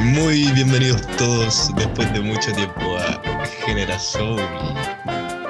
Muy 0.00 0.50
bienvenidos 0.52 1.06
todos 1.18 1.70
después 1.76 2.10
de 2.14 2.20
mucho 2.20 2.50
tiempo 2.52 2.96
a 2.96 3.44
Generación. 3.66 4.38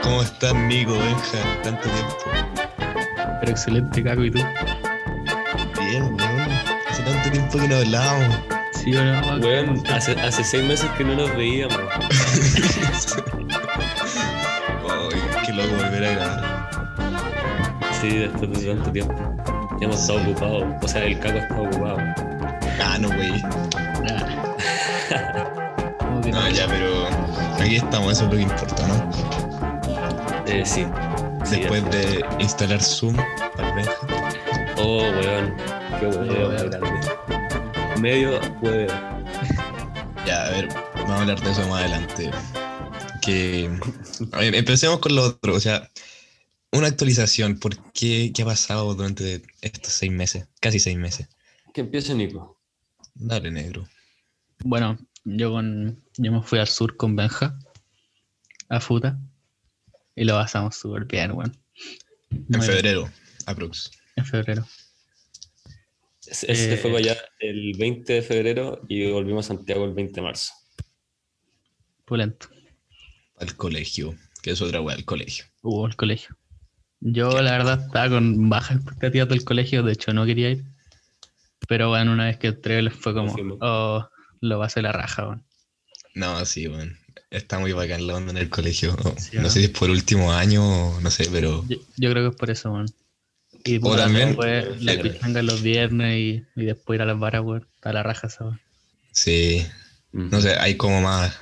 ¿Cómo 0.02 0.22
estás, 0.22 0.52
Nico, 0.54 0.92
Benja? 0.98 1.38
Tanto 1.62 1.88
tiempo. 1.88 2.16
Pero 3.38 3.52
excelente, 3.52 4.02
Caco, 4.02 4.24
¿y 4.24 4.32
tú? 4.32 4.40
Bien, 5.78 6.02
weón. 6.02 6.50
Hace 6.88 7.02
tanto 7.04 7.30
tiempo 7.30 7.58
que 7.58 7.68
no 7.68 7.76
hablábamos. 7.76 8.38
Sí, 8.72 8.90
no? 8.90 9.36
Weón, 9.36 9.82
hace, 9.88 10.12
hace 10.20 10.42
seis 10.42 10.64
meses 10.64 10.90
que 10.98 11.04
no 11.04 11.14
nos 11.14 11.36
veíamos. 11.36 11.78
Ay, 14.90 15.46
qué 15.46 15.52
loco 15.52 15.76
volver 15.76 16.04
a 16.04 16.10
grabar. 16.10 16.70
Sí, 18.00 18.18
después 18.18 18.50
de 18.50 18.74
tanto 18.74 18.90
tiempo. 18.90 19.14
Ya 19.80 19.86
hemos 19.86 20.00
estado 20.00 20.20
ocupados. 20.22 20.64
O 20.82 20.88
sea, 20.88 21.04
el 21.04 21.18
caco 21.20 21.38
está 21.38 21.60
ocupado. 21.60 21.98
Ah, 22.82 22.98
no, 22.98 23.08
wey. 23.10 23.42
Ah. 26.40 26.48
¿Cómo 26.48 26.48
que 26.48 26.48
No, 26.48 26.50
ya, 26.50 26.66
pero 26.66 27.06
aquí 27.62 27.76
estamos, 27.76 28.12
eso 28.12 28.24
es 28.24 28.30
lo 28.30 28.36
que 28.36 28.42
importa, 28.42 28.86
¿no? 28.88 29.10
Eh, 30.46 30.64
sí. 30.64 30.86
Después 31.50 31.84
de 31.90 32.24
instalar 32.38 32.82
Zoom 32.82 33.16
el 33.58 33.74
Benja. 33.74 33.92
Oh, 34.76 35.02
weón. 35.02 35.54
Qué 35.98 36.06
weón 36.06 36.54
más 36.54 36.62
grande. 36.64 38.00
Medio 38.00 38.40
weón. 38.62 38.88
Ya, 40.26 40.44
a 40.44 40.50
ver, 40.50 40.68
vamos 40.94 41.10
a 41.10 41.20
hablar 41.22 41.40
de 41.40 41.50
eso 41.50 41.66
más 41.68 41.80
adelante. 41.80 42.30
Que. 43.22 43.70
a 44.32 44.38
ver, 44.38 44.54
empecemos 44.54 44.98
con 44.98 45.14
lo 45.14 45.22
otro. 45.22 45.54
O 45.54 45.60
sea, 45.60 45.90
una 46.72 46.88
actualización. 46.88 47.58
¿Por 47.58 47.76
qué? 47.92 48.30
¿Qué 48.34 48.42
ha 48.42 48.44
pasado 48.44 48.94
durante 48.94 49.42
estos 49.62 49.92
seis 49.92 50.12
meses? 50.12 50.46
Casi 50.60 50.78
seis 50.78 50.98
meses. 50.98 51.28
Que 51.72 51.80
empiece 51.80 52.14
Nico. 52.14 52.60
Dale, 53.14 53.50
negro. 53.50 53.88
Bueno, 54.62 54.98
yo 55.36 55.50
con 55.52 56.02
yo 56.16 56.32
me 56.32 56.42
fui 56.42 56.58
al 56.58 56.66
sur 56.68 56.96
con 56.96 57.16
Benja 57.16 57.58
a 58.68 58.80
Futa 58.80 59.18
y 60.14 60.24
lo 60.24 60.34
pasamos 60.34 60.76
súper 60.76 61.04
bien, 61.06 61.32
weón. 61.32 61.56
En 62.30 62.46
Muy 62.48 62.60
bien. 62.60 62.62
febrero, 62.62 63.10
aprox. 63.46 63.90
En 64.16 64.24
febrero. 64.24 64.66
Ese 66.26 66.74
Eh, 66.74 66.76
fue 66.76 66.90
para 66.92 66.98
allá 67.02 67.16
el 67.40 67.72
20 67.76 68.12
de 68.12 68.22
febrero 68.22 68.82
y 68.88 69.10
volvimos 69.10 69.46
a 69.46 69.48
Santiago 69.56 69.84
el 69.84 69.94
20 69.94 70.14
de 70.14 70.22
marzo. 70.22 70.52
Pulento. 72.04 72.48
Al 73.38 73.56
colegio. 73.56 74.14
Que 74.42 74.52
es 74.52 74.62
otra 74.62 74.80
wea, 74.80 74.96
al 74.96 75.04
colegio. 75.04 75.44
Hubo 75.62 75.86
el 75.86 75.96
colegio. 75.96 76.36
Yo, 77.00 77.40
la 77.42 77.52
verdad, 77.52 77.84
estaba 77.86 78.08
con 78.10 78.48
bajas 78.48 78.76
expectativas 78.76 79.28
del 79.28 79.44
colegio, 79.44 79.82
de 79.82 79.92
hecho, 79.92 80.12
no 80.12 80.24
quería 80.26 80.50
ir. 80.50 80.64
Pero 81.68 81.88
bueno, 81.88 82.12
una 82.12 82.26
vez 82.26 82.38
que 82.38 82.48
entré, 82.48 82.88
fue 82.90 83.14
como, 83.14 83.34
oh, 83.60 84.08
lo 84.40 84.58
va 84.58 84.64
a 84.64 84.66
hacer 84.66 84.82
la 84.82 84.92
raja, 84.92 85.24
weón. 85.26 85.44
No, 86.14 86.44
sí, 86.44 86.66
weón. 86.68 86.98
Está 87.30 87.58
muy 87.58 87.72
bacán 87.72 88.06
la 88.06 88.16
onda 88.16 88.32
en 88.32 88.38
el 88.38 88.50
colegio. 88.50 88.96
Sí, 89.18 89.36
no 89.36 89.42
¿no? 89.42 89.50
sé 89.50 89.60
si 89.60 89.66
es 89.66 89.70
por 89.70 89.90
último 89.90 90.32
año 90.32 90.64
o 90.96 91.00
no 91.00 91.10
sé, 91.10 91.28
pero. 91.30 91.64
Yo, 91.68 91.76
yo 91.96 92.10
creo 92.10 92.24
que 92.24 92.30
es 92.34 92.36
por 92.36 92.50
eso, 92.50 92.72
weón. 92.72 92.86
Y 93.64 93.78
O 93.82 93.94
también- 93.96 94.28
después 94.28 94.82
la 94.82 95.00
pichanga 95.00 95.42
los 95.42 95.62
viernes 95.62 96.18
y, 96.18 96.44
y 96.60 96.64
después 96.64 96.96
ir 96.96 97.02
a 97.02 97.06
las 97.06 97.18
varas, 97.18 97.42
weón. 97.42 97.66
A 97.82 97.92
la 97.92 98.02
raja, 98.02 98.28
¿sabes? 98.28 98.58
Sí. 99.12 99.66
No 100.12 100.40
sé, 100.40 100.54
hay 100.58 100.76
como 100.76 101.00
más, 101.02 101.36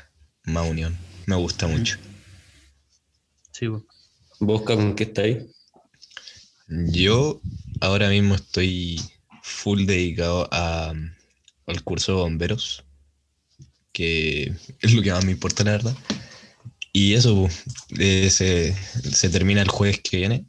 más 0.45 0.69
unión. 0.69 0.97
Me 1.27 1.37
gusta 1.37 1.67
mucho. 1.67 1.97
Sí, 3.53 3.69
weón. 3.69 3.87
¿Vos, 4.41 4.63
con 4.63 4.95
qué 4.95 5.05
estáis? 5.05 5.39
Yo 6.69 7.41
ahora 7.81 8.09
mismo 8.11 8.35
estoy 8.35 9.01
full 9.43 9.87
dedicado 9.87 10.49
a, 10.53 10.93
al 11.67 11.83
curso 11.83 12.13
de 12.13 12.19
bomberos, 12.23 12.85
que 13.93 14.53
es 14.81 14.93
lo 14.95 15.03
que 15.03 15.13
más 15.13 15.25
me 15.25 15.33
importa, 15.33 15.65
la 15.65 15.73
verdad. 15.73 15.97
Y 16.93 17.15
eso, 17.15 17.35
pu, 17.35 17.49
eh, 17.99 18.31
se, 18.31 18.75
se 18.75 19.29
termina 19.29 19.63
el 19.63 19.69
jueves 19.69 20.01
que 20.01 20.17
viene 20.17 20.47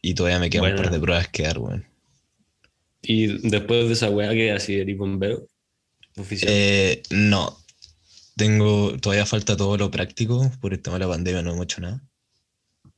y 0.00 0.14
todavía 0.14 0.38
me 0.38 0.50
quedan 0.50 0.64
un 0.66 0.70
Buena. 0.72 0.82
par 0.84 0.92
de 0.92 1.00
pruebas 1.00 1.28
que 1.28 1.42
dar, 1.44 1.58
weón. 1.58 1.86
Y 3.02 3.48
después 3.48 3.86
de 3.88 3.94
esa 3.94 4.10
weá 4.10 4.30
que 4.32 4.52
así 4.52 4.74
eres 4.76 4.96
bombero 4.96 5.48
oficial. 6.16 6.52
Eh, 6.54 7.02
no, 7.10 7.58
tengo, 8.36 8.96
todavía 8.98 9.26
falta 9.26 9.56
todo 9.56 9.76
lo 9.76 9.90
práctico, 9.90 10.50
por 10.60 10.72
el 10.72 10.80
tema 10.82 10.96
de 10.98 11.04
la 11.06 11.10
pandemia 11.10 11.42
no 11.42 11.52
hemos 11.52 11.64
hecho 11.64 11.80
nada. 11.80 12.02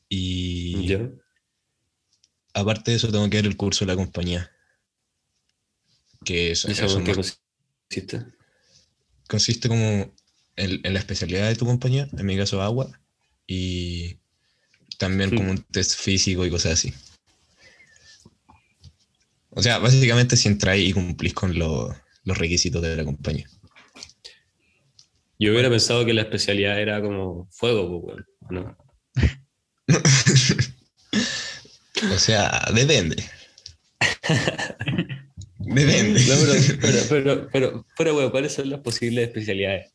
Y 0.09 0.87
¿Ya? 0.87 1.09
aparte 2.53 2.91
de 2.91 2.97
eso 2.99 3.11
tengo 3.11 3.29
que 3.31 3.37
ver 3.39 3.47
el 3.47 3.57
curso 3.57 3.85
de 3.87 3.93
la 3.93 3.97
compañía. 3.97 4.51
Que 6.25 6.51
es, 6.53 6.65
¿Y 6.67 6.73
eso 6.73 6.85
eso 6.87 6.99
en 6.99 7.05
qué 7.05 7.15
más- 7.15 7.41
consiste? 7.89 8.27
Consiste 9.29 9.69
como 9.69 10.13
en, 10.57 10.81
en 10.85 10.93
la 10.93 10.99
especialidad 10.99 11.49
de 11.49 11.57
tu 11.57 11.65
compañía, 11.67 12.09
en 12.17 12.27
mi 12.27 12.37
caso 12.37 12.61
agua, 12.63 13.01
y 13.47 14.19
también 14.99 15.31
Sí. 15.31 15.37
como 15.37 15.51
un 15.51 15.63
test 15.65 15.99
físico 15.99 16.45
y 16.47 16.51
cosas 16.51 16.73
así. 16.75 16.95
O 19.51 19.63
sea, 19.63 19.79
básicamente 19.79 20.37
si 20.37 20.49
entráis 20.49 20.89
y 20.89 20.93
cumplís 20.93 21.35
con 21.35 21.57
lo- 21.59 21.95
los 22.25 22.39
requisitos 22.39 22.83
de 22.83 22.97
la 22.97 23.05
compañía. 23.05 23.49
Yo 25.39 25.53
hubiera 25.53 25.69
pensado 25.71 26.05
que 26.07 26.15
la 26.15 26.23
especialidad 26.23 26.81
era 26.81 27.01
como 27.03 27.47
fuego, 27.51 28.03
pues, 28.03 28.17
weón, 28.41 28.41
¿o 28.41 28.53
¿no? 28.53 28.77
O 32.15 32.19
sea, 32.19 32.67
depende. 32.75 33.25
depende. 35.67 36.21
No, 36.27 36.35
pero, 36.81 36.99
pero, 37.09 37.49
pero, 37.53 37.87
pero, 37.97 38.17
weón, 38.17 38.31
¿cuáles 38.31 38.53
son 38.53 38.71
las 38.71 38.81
posibles 38.81 39.29
especialidades? 39.29 39.93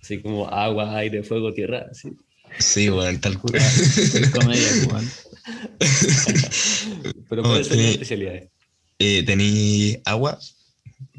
Así 0.00 0.20
como 0.20 0.48
agua, 0.48 0.96
aire, 0.96 1.22
fuego, 1.22 1.52
tierra, 1.52 1.86
sí. 1.92 2.10
Sí, 2.58 2.88
bueno, 2.88 3.18
tal 3.20 3.38
cual. 3.38 3.54
Puta, 3.54 4.30
comedia, 4.40 4.68
weón. 4.88 5.10
Pero 7.28 7.42
¿cuáles 7.42 7.66
son 7.66 7.76
las 7.78 7.86
especialidades? 7.92 8.48
Eh, 8.98 9.22
tení 9.24 10.00
agua, 10.04 10.38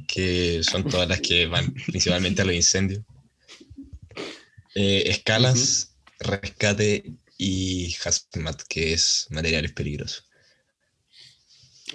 que 0.08 0.62
son 0.64 0.84
todas 0.84 1.08
las 1.08 1.22
que 1.22 1.48
van 1.48 1.74
principalmente 1.74 2.42
a 2.42 2.46
los 2.46 2.56
incendios. 2.56 3.04
Eh, 4.76 5.04
escalas, 5.08 5.96
rescate 6.20 7.14
y 7.38 7.96
hazmat, 8.04 8.62
que 8.68 8.94
es 8.94 9.28
materiales 9.30 9.72
peligrosos. 9.72 10.29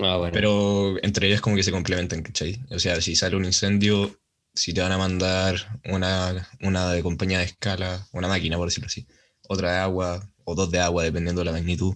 Ah, 0.00 0.16
bueno. 0.16 0.32
Pero 0.32 0.96
entre 1.02 1.28
ellas 1.28 1.40
como 1.40 1.56
que 1.56 1.62
se 1.62 1.70
complementan, 1.70 2.22
¿cachai? 2.22 2.60
O 2.70 2.78
sea, 2.78 3.00
si 3.00 3.14
sale 3.14 3.36
un 3.36 3.44
incendio, 3.44 4.18
si 4.54 4.72
te 4.72 4.80
van 4.80 4.92
a 4.92 4.98
mandar 4.98 5.80
una, 5.84 6.48
una 6.60 6.92
de 6.92 7.02
compañía 7.02 7.38
de 7.38 7.44
escala, 7.44 8.06
una 8.12 8.28
máquina, 8.28 8.56
por 8.56 8.68
decirlo 8.68 8.86
así, 8.86 9.06
otra 9.48 9.72
de 9.72 9.78
agua 9.78 10.28
o 10.44 10.54
dos 10.54 10.70
de 10.70 10.80
agua, 10.80 11.04
dependiendo 11.04 11.40
de 11.40 11.46
la 11.46 11.52
magnitud. 11.52 11.94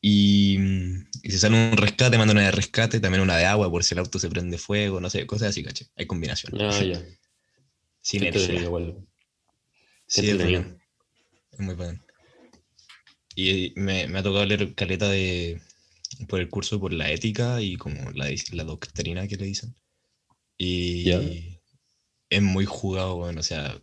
Y, 0.00 0.58
y 1.22 1.30
si 1.30 1.38
sale 1.38 1.56
un 1.56 1.76
rescate, 1.76 2.18
manda 2.18 2.32
una 2.32 2.42
de 2.42 2.50
rescate, 2.50 3.00
también 3.00 3.22
una 3.22 3.38
de 3.38 3.46
agua, 3.46 3.70
por 3.70 3.84
si 3.84 3.94
el 3.94 4.00
auto 4.00 4.18
se 4.18 4.28
prende 4.28 4.58
fuego, 4.58 5.00
no 5.00 5.08
sé, 5.08 5.26
cosas 5.26 5.48
así, 5.48 5.62
¿cachai? 5.62 5.88
Hay 5.96 6.06
combinación. 6.06 6.60
Ah, 6.60 6.82
ya. 6.82 7.02
Sinergia. 8.02 8.60
igual. 8.60 8.96
Sí, 10.06 10.28
es. 10.28 10.40
Es 10.40 11.58
muy 11.58 11.74
bacán. 11.74 12.04
Y 13.34 13.72
me, 13.76 14.06
me 14.08 14.18
ha 14.18 14.22
tocado 14.22 14.44
leer 14.44 14.74
caleta 14.74 15.08
de 15.08 15.60
por 16.28 16.40
el 16.40 16.48
curso 16.48 16.78
por 16.80 16.92
la 16.92 17.10
ética 17.10 17.60
y 17.60 17.76
como 17.76 18.10
la, 18.12 18.30
la 18.52 18.64
doctrina 18.64 19.26
que 19.28 19.36
le 19.36 19.46
dicen. 19.46 19.74
Y 20.58 21.04
Ya. 21.04 21.20
es 22.30 22.42
muy 22.42 22.64
jugado, 22.64 23.16
bueno, 23.16 23.40
o 23.40 23.42
sea, 23.42 23.80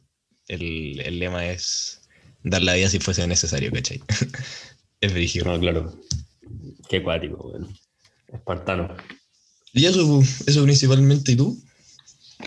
el, 0.48 1.00
el 1.02 1.20
lema 1.20 1.46
es 1.48 2.02
dar 2.44 2.62
la 2.62 2.74
vida 2.76 2.90
si 2.90 3.00
fuese 3.00 3.26
necesario, 3.28 3.72
¿cachai? 3.72 4.02
es 5.02 5.14
brígido. 5.14 5.46
No, 5.46 5.60
claro. 5.60 5.94
Qué 6.90 7.02
cuático, 7.04 7.48
weón. 7.50 7.74
Espartano. 8.28 8.96
Y 9.74 9.86
eso, 9.86 10.22
eso 10.48 10.64
principalmente, 10.64 11.32
¿y 11.34 11.36
tú? 11.36 11.62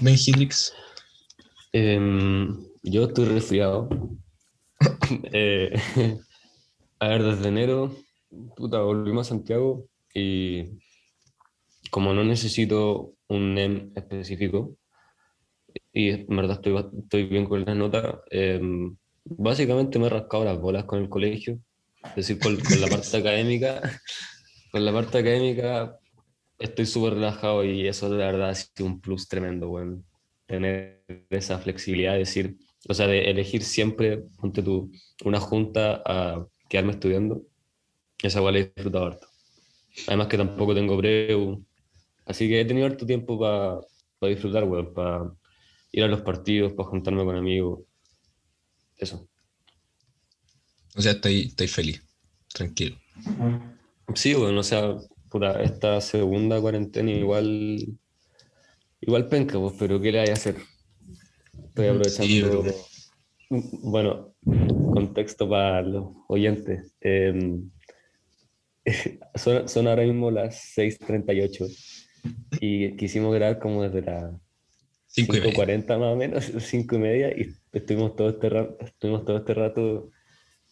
Ben 0.00 0.16
Hendrix. 0.18 0.72
Em, 1.72 2.64
yo 2.82 3.04
estoy 3.06 3.26
resfriado. 3.26 3.88
Eh, 5.32 5.72
a 6.98 7.08
ver, 7.08 7.22
desde 7.22 7.48
enero, 7.48 7.96
puta, 8.56 8.80
volvimos 8.80 9.26
a 9.26 9.30
Santiago 9.30 9.86
y 10.14 10.78
como 11.90 12.12
no 12.14 12.24
necesito 12.24 13.14
un 13.28 13.54
NEM 13.54 13.92
específico 13.94 14.76
y 15.92 16.10
en 16.10 16.26
verdad 16.26 16.56
estoy, 16.56 16.84
estoy 17.02 17.24
bien 17.24 17.46
con 17.46 17.64
las 17.64 17.76
notas, 17.76 18.16
em, 18.30 18.96
básicamente 19.24 19.98
me 19.98 20.06
he 20.06 20.10
rascado 20.10 20.44
las 20.44 20.60
bolas 20.60 20.84
con 20.84 21.00
el 21.00 21.08
colegio, 21.08 21.60
es 22.04 22.16
decir, 22.16 22.38
con, 22.38 22.56
con 22.56 22.80
la 22.80 22.88
parte 22.88 23.16
académica. 23.16 23.80
Con 24.70 24.84
la 24.84 24.92
parte 24.92 25.18
académica 25.18 25.96
estoy 26.58 26.86
súper 26.86 27.14
relajado 27.14 27.64
y 27.64 27.86
eso 27.86 28.10
de 28.10 28.16
verdad 28.16 28.50
ha 28.50 28.54
sido 28.54 28.86
un 28.86 29.00
plus 29.00 29.28
tremendo, 29.28 29.70
weón. 29.70 30.04
Tener 30.46 31.04
esa 31.30 31.58
flexibilidad 31.58 32.12
de 32.12 32.18
decir, 32.18 32.56
o 32.88 32.94
sea, 32.94 33.06
de 33.06 33.30
elegir 33.30 33.62
siempre, 33.62 34.24
ponte 34.36 34.62
tú, 34.62 34.90
una 35.24 35.40
junta 35.40 36.02
a 36.04 36.46
quedarme 36.68 36.92
estudiando. 36.92 37.42
Esa 38.24 38.38
igual 38.38 38.56
he 38.56 38.64
disfrutado 38.64 39.06
harto. 39.06 39.26
Además 40.06 40.28
que 40.28 40.38
tampoco 40.38 40.74
tengo 40.74 40.96
preu. 40.96 41.62
Así 42.24 42.48
que 42.48 42.62
he 42.62 42.64
tenido 42.64 42.86
harto 42.86 43.04
tiempo 43.04 43.38
para 43.38 43.80
disfrutar, 44.32 44.64
weón, 44.64 44.94
para 44.94 45.30
ir 45.92 46.04
a 46.04 46.08
los 46.08 46.22
partidos, 46.22 46.72
para 46.72 46.88
juntarme 46.88 47.22
con 47.22 47.36
amigos. 47.36 47.80
Eso. 48.96 49.28
O 50.96 51.02
sea, 51.02 51.12
estáis 51.12 51.48
estáis 51.48 51.70
feliz, 51.70 52.02
tranquilo. 52.50 52.96
Sí, 54.14 54.32
bueno, 54.32 54.60
o 54.60 54.62
sea, 54.62 54.96
puta, 55.28 55.62
esta 55.62 56.00
segunda 56.00 56.58
cuarentena 56.62 57.10
igual, 57.10 57.98
igual 59.02 59.28
penca, 59.28 59.58
pues, 59.58 59.74
pero 59.78 60.00
¿qué 60.00 60.12
le 60.12 60.20
hay 60.20 60.28
a 60.30 60.32
hacer? 60.32 60.56
Estoy 61.66 61.88
aprovechando. 61.88 62.62
bro. 62.62 62.74
bueno, 63.82 64.34
contexto 64.94 65.46
para 65.46 65.82
los 65.82 66.06
oyentes. 66.28 66.94
em, 67.02 67.70
son, 69.34 69.68
son 69.68 69.86
ahora 69.88 70.02
mismo 70.02 70.30
las 70.30 70.76
6:38 70.76 71.68
y 72.60 72.96
quisimos 72.96 73.34
grabar 73.34 73.58
como 73.58 73.82
desde 73.82 74.02
las 74.02 74.34
Cinco 75.14 75.36
y 75.36 75.40
media. 75.40 75.54
5.40 75.54 75.98
más 75.98 76.12
o 76.12 76.16
menos, 76.16 76.44
5 76.58 76.96
y 76.96 76.98
media, 76.98 77.28
y 77.28 77.54
estuvimos 77.72 78.16
todo 78.16 78.30
este 78.30 78.48
rato, 78.48 78.76
estuvimos 78.84 79.24
todo 79.24 79.36
este 79.36 79.54
rato 79.54 80.10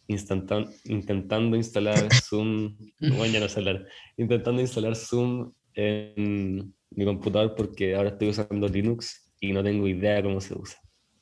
intentando 0.09 1.57
instalar 1.57 2.09
Zoom, 2.29 2.77
bueno, 2.99 3.27
ya 3.27 3.41
no 3.41 3.47
hablar, 3.47 3.87
intentando 4.17 4.61
instalar 4.61 4.97
Zoom 4.97 5.53
en 5.75 6.75
mi 6.91 7.05
computador 7.05 7.55
porque 7.57 7.95
ahora 7.95 8.11
estoy 8.11 8.31
usando 8.31 8.69
Linux 8.69 9.33
y 9.41 9.53
no 9.53 9.63
tengo 9.63 9.87
idea 9.87 10.21
cómo 10.23 10.41
se 10.41 10.55
usa. 10.55 10.79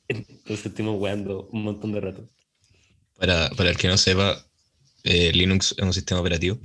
Entonces 0.07 0.65
estuvimos 0.65 0.95
jugando 0.95 1.47
un 1.51 1.63
montón 1.63 1.93
de 1.93 2.01
rato. 2.01 2.27
Para, 3.17 3.49
para 3.51 3.69
el 3.69 3.77
que 3.77 3.87
no 3.87 3.97
sepa, 3.97 4.43
eh, 5.03 5.31
Linux 5.31 5.75
es 5.77 5.83
un 5.83 5.93
sistema 5.93 6.21
operativo, 6.21 6.59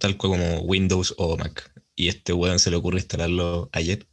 tal 0.00 0.16
cual 0.16 0.32
como 0.32 0.60
Windows 0.62 1.14
o 1.18 1.36
Mac. 1.36 1.72
Y 1.94 2.08
este 2.08 2.32
weón 2.32 2.58
se 2.58 2.70
le 2.70 2.76
ocurre 2.76 2.98
instalarlo 2.98 3.68
ayer, 3.72 4.06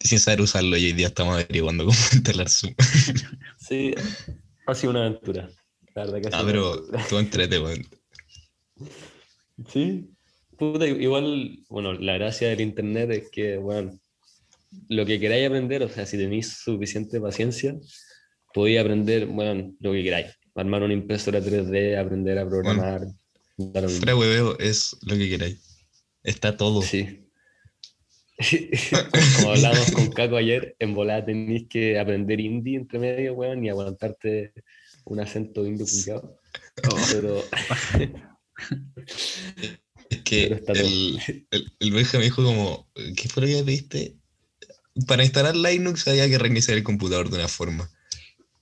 sin 0.00 0.20
saber 0.20 0.40
usarlo, 0.40 0.76
y 0.76 0.86
hoy 0.86 0.92
día 0.92 1.08
estamos 1.08 1.34
averiguando 1.34 1.84
cómo 1.84 1.96
instalar 2.14 2.48
Zoom. 2.48 2.74
Sí, 3.58 3.94
ha 4.66 4.74
sido 4.74 4.90
una 4.92 5.06
aventura. 5.06 5.50
La 5.94 6.04
verdad 6.06 6.20
que 6.20 6.28
ha 6.28 6.30
Ah, 6.38 6.40
sido 6.44 6.44
una 6.44 6.52
pero 6.52 7.06
tú 7.08 7.18
entrete, 7.18 7.58
weón. 7.58 7.84
Sí, 9.68 10.08
puta, 10.56 10.86
igual, 10.86 11.58
bueno, 11.68 11.94
la 11.94 12.14
gracia 12.14 12.48
del 12.48 12.60
internet 12.60 13.10
es 13.10 13.30
que, 13.30 13.56
bueno, 13.56 13.98
lo 14.88 15.04
que 15.04 15.18
queráis 15.18 15.48
aprender, 15.48 15.82
o 15.82 15.88
sea, 15.88 16.06
si 16.06 16.16
tenéis 16.16 16.58
suficiente 16.62 17.20
paciencia, 17.20 17.74
podéis 18.54 18.80
aprender, 18.80 19.26
bueno, 19.26 19.74
lo 19.80 19.92
que 19.92 20.02
queráis. 20.04 20.26
Armar 20.54 20.82
una 20.82 20.92
impresora 20.94 21.40
3D, 21.40 21.96
aprender 21.98 22.38
a 22.38 22.48
programar. 22.48 23.02
Lo 23.58 23.82
mismo. 23.82 23.98
Fuera 23.98 24.16
hueveo 24.16 24.58
es 24.58 24.96
lo 25.02 25.16
que 25.16 25.28
queráis. 25.28 25.58
Está 26.22 26.56
todo. 26.56 26.82
Sí. 26.82 27.24
Como 29.36 29.50
hablábamos 29.50 29.90
con 29.90 30.10
Caco 30.10 30.36
ayer, 30.36 30.76
en 30.78 30.94
volada 30.94 31.24
tenéis 31.26 31.66
que 31.68 31.98
aprender 31.98 32.40
hindi 32.40 32.76
entre 32.76 32.98
medio, 32.98 33.34
weón, 33.34 33.64
y 33.64 33.68
aguantarte 33.68 34.52
un 35.04 35.20
acento 35.20 35.66
indio 35.66 35.86
culiao. 35.86 36.38
Pero 37.12 37.44
Es 40.10 40.22
que 40.22 40.44
el, 40.46 41.20
el, 41.50 41.72
el 41.80 41.90
Benja 41.92 42.18
me 42.18 42.24
dijo 42.24 42.42
como, 42.44 42.88
¿qué 43.16 43.28
fue 43.28 43.42
lo 43.42 43.48
que 43.48 43.64
pediste? 43.64 44.16
Para 45.06 45.24
instalar 45.24 45.56
Linux 45.56 46.06
había 46.08 46.28
que 46.28 46.38
reiniciar 46.38 46.76
el 46.76 46.84
computador 46.84 47.30
de 47.30 47.36
una 47.36 47.48
forma. 47.48 47.90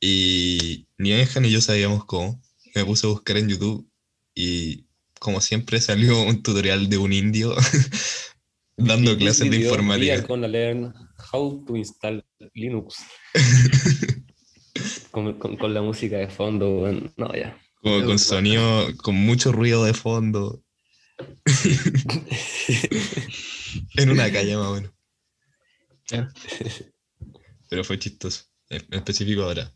Y 0.00 0.86
ni 0.98 1.12
Benja 1.12 1.40
ni 1.40 1.50
yo 1.50 1.60
sabíamos 1.60 2.04
cómo. 2.04 2.40
Me 2.74 2.84
puse 2.84 3.06
a 3.06 3.10
buscar 3.10 3.36
en 3.36 3.48
YouTube 3.48 3.88
y 4.34 4.85
como 5.26 5.40
siempre 5.40 5.80
salió 5.80 6.22
un 6.22 6.40
tutorial 6.40 6.88
de 6.88 6.98
un 6.98 7.12
indio 7.12 7.52
dando 8.76 9.18
clases 9.18 9.50
de 9.50 9.56
informática. 9.56 10.20
Gonna 10.20 10.46
learn 10.46 10.94
how 11.32 11.64
to 11.66 11.76
install 11.76 12.24
Linux. 12.54 12.94
con, 15.10 15.36
con- 15.40 15.56
con 15.56 15.74
la 15.74 15.82
música 15.82 16.16
de 16.16 16.28
fondo, 16.28 16.88
no, 17.16 17.34
ya. 17.34 17.60
Como 17.82 18.04
con 18.04 18.20
sonido, 18.20 18.86
con 18.98 19.16
mucho 19.16 19.50
ruido 19.50 19.82
de 19.84 19.94
fondo, 19.94 20.62
en 23.96 24.10
una 24.10 24.30
calle 24.30 24.56
más 24.56 24.66
o 24.68 24.74
menos. 24.74 24.92
Pero 27.68 27.82
fue 27.82 27.98
chistoso. 27.98 28.44
En 28.68 28.86
específico 28.94 29.42
ahora. 29.42 29.72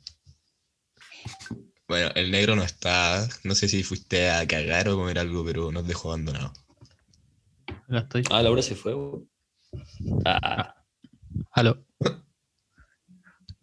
Bueno, 1.91 2.09
el 2.15 2.31
negro 2.31 2.55
no 2.55 2.63
está. 2.63 3.29
No 3.43 3.57
sé 3.57 3.67
si 3.69 3.83
fuiste 3.83 4.31
a 4.31 4.47
cagar 4.47 4.89
o 4.89 4.97
comer 4.97 5.19
algo, 5.19 5.45
pero 5.45 5.73
nos 5.73 5.89
dejó 5.89 6.11
abandonado. 6.13 6.53
Estoy. 7.89 8.23
ah, 8.31 8.43
Laura 8.45 8.63
se 8.63 8.77
fue, 8.77 8.95
weón. 8.95 9.29
Ah, 10.25 10.77
Aló. 11.51 11.85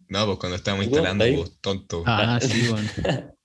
No, 0.08 0.26
pues 0.26 0.38
cuando 0.38 0.56
estábamos 0.56 0.84
¿Tú 0.84 0.90
instalando, 0.90 1.24
ahí? 1.24 1.36
pues 1.36 1.58
tonto. 1.62 2.02
Ah, 2.04 2.38
sí, 2.38 2.68
weón. 2.68 2.84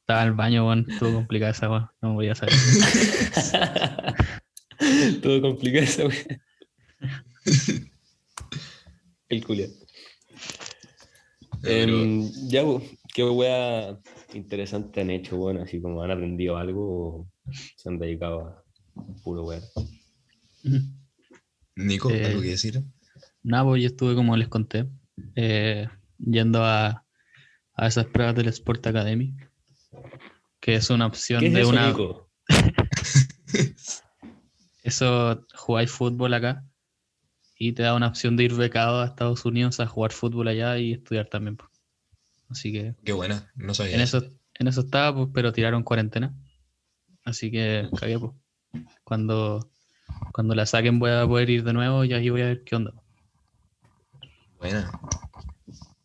Estaba 0.01 0.23
en 0.23 0.27
el 0.27 0.33
baño, 0.33 0.65
weón. 0.67 0.85
Estuvo 0.89 1.13
complicada 1.13 1.51
esa, 1.53 1.69
weón. 1.69 1.89
No 2.01 2.13
voy 2.15 2.27
a 2.27 2.35
saber. 2.35 2.53
Todo 5.21 5.41
complicado 5.41 5.85
esa 5.85 6.03
weón. 6.07 6.41
El 9.29 9.45
culia. 9.45 9.67
Pero- 11.61 12.01
Em, 12.03 12.29
ya, 12.49 12.65
weón, 12.65 12.83
¿qué 13.13 13.23
wea 13.23 13.97
interesante 14.35 15.01
han 15.01 15.09
hecho, 15.09 15.37
bueno? 15.37 15.61
Así 15.63 15.81
como 15.81 16.01
han 16.03 16.11
aprendido 16.11 16.57
algo 16.57 16.81
o 16.81 17.27
se 17.75 17.89
han 17.89 17.99
dedicado 17.99 18.47
a 18.47 18.63
puro 19.23 19.45
wea. 19.45 19.61
Nico, 21.75 22.09
eh, 22.09 22.25
¿algo 22.25 22.41
que 22.41 22.49
decir? 22.49 22.83
Nada, 23.41 23.65
pues 23.65 23.81
yo 23.81 23.87
estuve, 23.87 24.15
como 24.15 24.37
les 24.37 24.47
conté, 24.47 24.87
eh, 25.35 25.87
yendo 26.17 26.63
a, 26.63 27.05
a 27.75 27.87
esas 27.87 28.05
pruebas 28.05 28.35
del 28.35 28.47
Sport 28.47 28.87
Academy, 28.87 29.35
que 30.59 30.75
es 30.75 30.89
una 30.89 31.07
opción 31.07 31.41
¿Qué 31.41 31.47
es 31.47 31.53
de 31.53 31.61
eso, 31.61 31.69
una. 31.69 31.87
Nico? 31.87 32.29
Eso, 34.83 35.45
jugáis 35.55 35.89
fútbol 35.89 36.33
acá 36.33 36.65
y 37.57 37.71
te 37.71 37.83
da 37.83 37.95
una 37.95 38.07
opción 38.07 38.35
de 38.35 38.43
ir 38.43 38.53
becado 38.53 39.01
a 39.01 39.05
Estados 39.05 39.45
Unidos 39.45 39.79
a 39.79 39.87
jugar 39.87 40.11
fútbol 40.11 40.49
allá 40.49 40.77
y 40.77 40.91
estudiar 40.91 41.27
también. 41.27 41.55
pues. 41.55 41.72
Así 42.53 42.71
que 42.71 42.93
Qué 43.03 43.11
buena, 43.13 43.51
no 43.55 43.73
sabía. 43.73 43.95
en 43.95 44.01
eso, 44.01 44.21
en 44.59 44.67
eso 44.67 44.81
estaba, 44.81 45.15
pues, 45.15 45.29
pero 45.33 45.51
tiraron 45.51 45.81
cuarentena. 45.83 46.33
Así 47.25 47.49
que 47.51 47.89
cagué, 47.99 48.19
pues. 48.19 48.31
Cuando, 49.03 49.71
cuando 50.31 50.53
la 50.53 50.67
saquen 50.67 50.99
voy 50.99 51.09
a 51.09 51.25
poder 51.27 51.49
ir 51.49 51.63
de 51.63 51.73
nuevo 51.73 52.03
y 52.05 52.13
ahí 52.13 52.29
voy 52.29 52.41
a 52.41 52.45
ver 52.45 52.63
qué 52.63 52.75
onda. 52.75 52.93
Buena. 54.59 54.91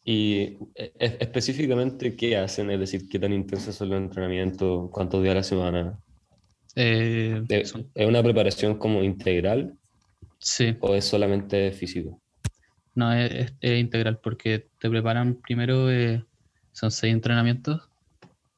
Y 0.05 0.57
eh, 0.75 0.93
es- 0.99 1.17
específicamente, 1.21 2.17
¿qué 2.17 2.37
hacen? 2.38 2.71
Es 2.71 2.81
decir, 2.81 3.09
¿qué 3.11 3.19
tan 3.19 3.33
intensos 3.35 3.75
son 3.75 3.90
los 3.90 3.99
entrenamientos? 3.99 4.90
¿Cuántos 4.90 5.23
días 5.23 5.33
a 5.33 5.37
la 5.37 5.43
semana? 5.43 5.99
Eh, 6.75 7.43
¿Es 7.50 7.69
son- 7.71 7.90
es 7.95 8.09
una 8.09 8.23
preparación 8.23 8.78
como 8.78 9.02
integral 9.02 9.76
sí, 10.38 10.76
o 10.81 10.95
es 10.95 11.05
solamente 11.05 11.71
físico? 11.73 12.23
no, 12.95 13.12
es, 13.12 13.31
es- 13.33 13.55
es 13.61 13.78
integral 13.81 14.19
porque 14.19 14.71
te 14.81 14.88
preparan 14.90 15.37
primero, 15.40 15.90
eh, 15.90 16.25
son 16.78 16.90
seis 16.92 17.12
entrenamientos, 17.12 17.88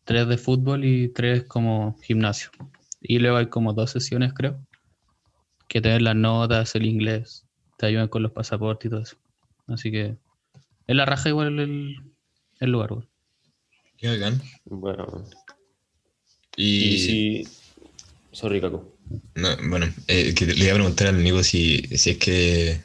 tres 0.05 0.29
de 0.29 0.37
fútbol 0.37 0.85
y 0.85 1.09
tres 1.09 1.45
como 1.45 1.97
gimnasio. 2.03 2.51
Y 3.01 3.19
luego 3.19 3.39
hay 3.39 3.47
como 3.49 3.73
dos 3.73 3.91
sesiones, 3.93 4.35
creo, 4.35 4.61
que 5.69 5.81
te 5.81 5.99
las 6.01 6.17
notas, 6.17 6.75
el 6.75 6.85
inglés, 6.85 7.47
te 7.79 7.87
ayudan 7.87 8.09
con 8.09 8.23
los 8.23 8.33
pasaportes 8.33 8.89
y 8.89 8.91
todo 8.91 9.01
eso. 9.03 9.17
Así 9.69 9.91
que 9.91 10.17
es 10.87 10.97
la 10.97 11.07
raja 11.07 11.31
igual 11.31 11.59
el, 11.59 11.97
el 12.61 12.71
lugar, 12.71 12.91
güey. 12.93 13.09
Qué 13.97 14.09
bacán. 14.09 14.43
Bueno, 14.67 15.25
Y, 16.57 16.65
y 16.95 16.99
si... 16.99 17.49
Sorry, 18.33 18.61
Caco. 18.61 18.99
no, 19.35 19.49
bueno, 19.69 19.87
eh, 20.09 20.35
que 20.35 20.47
le 20.47 20.65
iba 20.65 20.73
a 20.73 20.75
preguntar 20.77 21.09
al 21.09 21.23
Nico 21.23 21.43
si, 21.43 21.79
si 21.97 22.11
es 22.11 22.19
que 22.19 22.81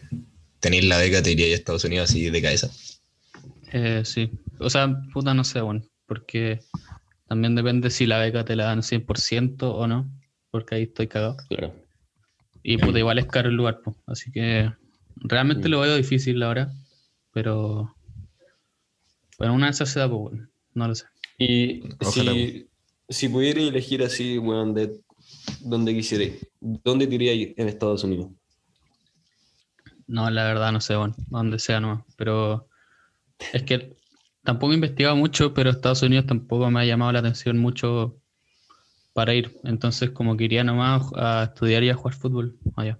tenéis 0.60 0.86
la 0.86 0.98
beca, 0.98 1.22
te 1.22 1.32
iría 1.32 1.48
a 1.48 1.50
Estados 1.56 1.84
Unidos 1.84 2.10
así 2.10 2.30
de 2.30 2.42
cabeza. 2.42 2.70
Eh, 3.72 4.02
sí, 4.06 4.30
o 4.60 4.70
sea, 4.70 4.96
puta, 5.14 5.34
no 5.34 5.44
sé, 5.44 5.62
bueno, 5.62 5.82
porque 6.06 6.60
también 7.28 7.56
depende 7.56 7.90
si 7.90 8.06
la 8.06 8.20
beca 8.20 8.46
te 8.46 8.56
la 8.56 8.66
dan 8.66 8.82
100% 8.84 9.74
o 9.76 9.88
no, 9.88 10.10
porque 10.52 10.76
ahí 10.76 10.84
estoy 10.84 11.08
cagado. 11.08 11.38
Claro. 11.50 11.74
Y 12.64 12.78
puta, 12.78 13.00
igual 13.00 13.20
es 13.20 13.26
caro 13.28 13.50
el 13.50 13.56
lugar, 13.56 13.82
po. 13.82 13.96
así 14.08 14.32
que 14.32 14.72
realmente 15.18 15.68
Mm. 15.68 15.72
lo 15.72 15.80
veo 15.82 15.96
difícil 15.96 16.42
ahora, 16.44 16.72
pero 17.32 17.96
bueno, 19.38 19.54
una 19.54 19.66
de 19.68 19.72
esas 19.72 19.90
se 19.90 20.00
da, 20.00 20.10
pues, 20.10 20.22
bueno, 20.22 20.48
no 20.74 20.88
lo 20.88 20.96
sé. 20.96 21.06
Y 21.38 21.84
Ojalá, 22.00 22.32
si, 22.32 22.68
si 23.10 23.30
pudiera 23.30 23.60
elegir 23.62 24.02
así, 24.04 24.38
weón, 24.38 24.74
de 24.74 25.00
donde 25.62 25.94
quisiera, 25.94 26.34
¿dónde 26.60 27.08
te 27.08 27.16
irías 27.16 27.54
en 27.58 27.68
Estados 27.68 28.04
Unidos? 28.04 28.32
No, 30.08 30.30
la 30.30 30.44
verdad 30.46 30.72
no 30.72 30.82
sé, 30.82 30.96
bueno, 30.96 31.16
donde 31.30 31.58
sea 31.60 31.80
nomás, 31.80 32.04
pero 32.16 32.68
es 33.54 33.64
que 33.64 33.98
tampoco 34.46 34.72
he 34.72 34.76
investigado 34.76 35.16
mucho, 35.16 35.54
pero 35.54 35.70
Estados 35.72 36.04
Unidos 36.04 36.28
tampoco 36.28 36.70
me 36.72 36.80
ha 36.80 36.86
llamado 36.86 37.12
la 37.12 37.20
atención 37.20 37.58
mucho 37.58 38.16
para 39.14 39.34
ir, 39.34 39.60
entonces 39.64 40.12
como 40.12 40.38
que 40.38 40.46
iría 40.46 40.64
nomás 40.64 41.12
a 41.16 41.46
estudiar 41.46 41.84
y 41.84 41.90
a 41.90 41.96
jugar 41.96 42.14
fútbol 42.14 42.58
allá. 42.76 42.98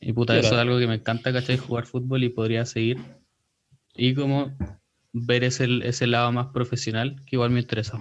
Y 0.00 0.12
puta, 0.12 0.38
eso 0.38 0.54
es 0.54 0.60
algo 0.60 0.78
que 0.78 0.86
me 0.86 0.94
encanta, 0.94 1.32
¿cachai? 1.32 1.58
Jugar 1.58 1.84
fútbol 1.86 2.22
y 2.22 2.28
podría 2.28 2.64
seguir, 2.64 2.98
Y 3.94 4.14
como 4.14 4.56
ver 5.12 5.42
ese, 5.42 5.66
ese 5.82 6.06
lado 6.06 6.30
más 6.32 6.48
profesional, 6.48 7.16
que 7.26 7.36
igual 7.36 7.50
me 7.50 7.60
interesa. 7.60 8.00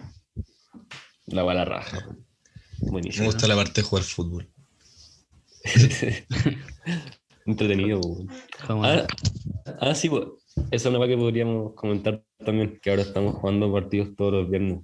La 1.26 1.44
bala 1.44 1.66
raja. 1.66 2.06
Me 2.82 2.92
Buenísimo. 2.92 3.26
gusta 3.26 3.48
la 3.48 3.56
parte 3.56 3.82
de 3.82 3.88
jugar 3.88 4.04
fútbol. 4.04 4.48
Entretenido. 7.46 8.02
Ah, 8.70 9.08
ah, 9.80 9.96
sí, 9.96 10.10
pues. 10.10 10.26
Esa 10.72 10.76
es 10.76 10.86
una 10.86 10.98
cosa 10.98 11.10
que 11.10 11.18
podríamos 11.18 11.74
comentar 11.74 12.22
también, 12.46 12.80
que 12.82 12.90
ahora 12.90 13.02
estamos 13.04 13.36
jugando 13.36 13.72
partidos 13.72 14.16
todos 14.16 14.34
los 14.34 14.50
viernes. 14.50 14.80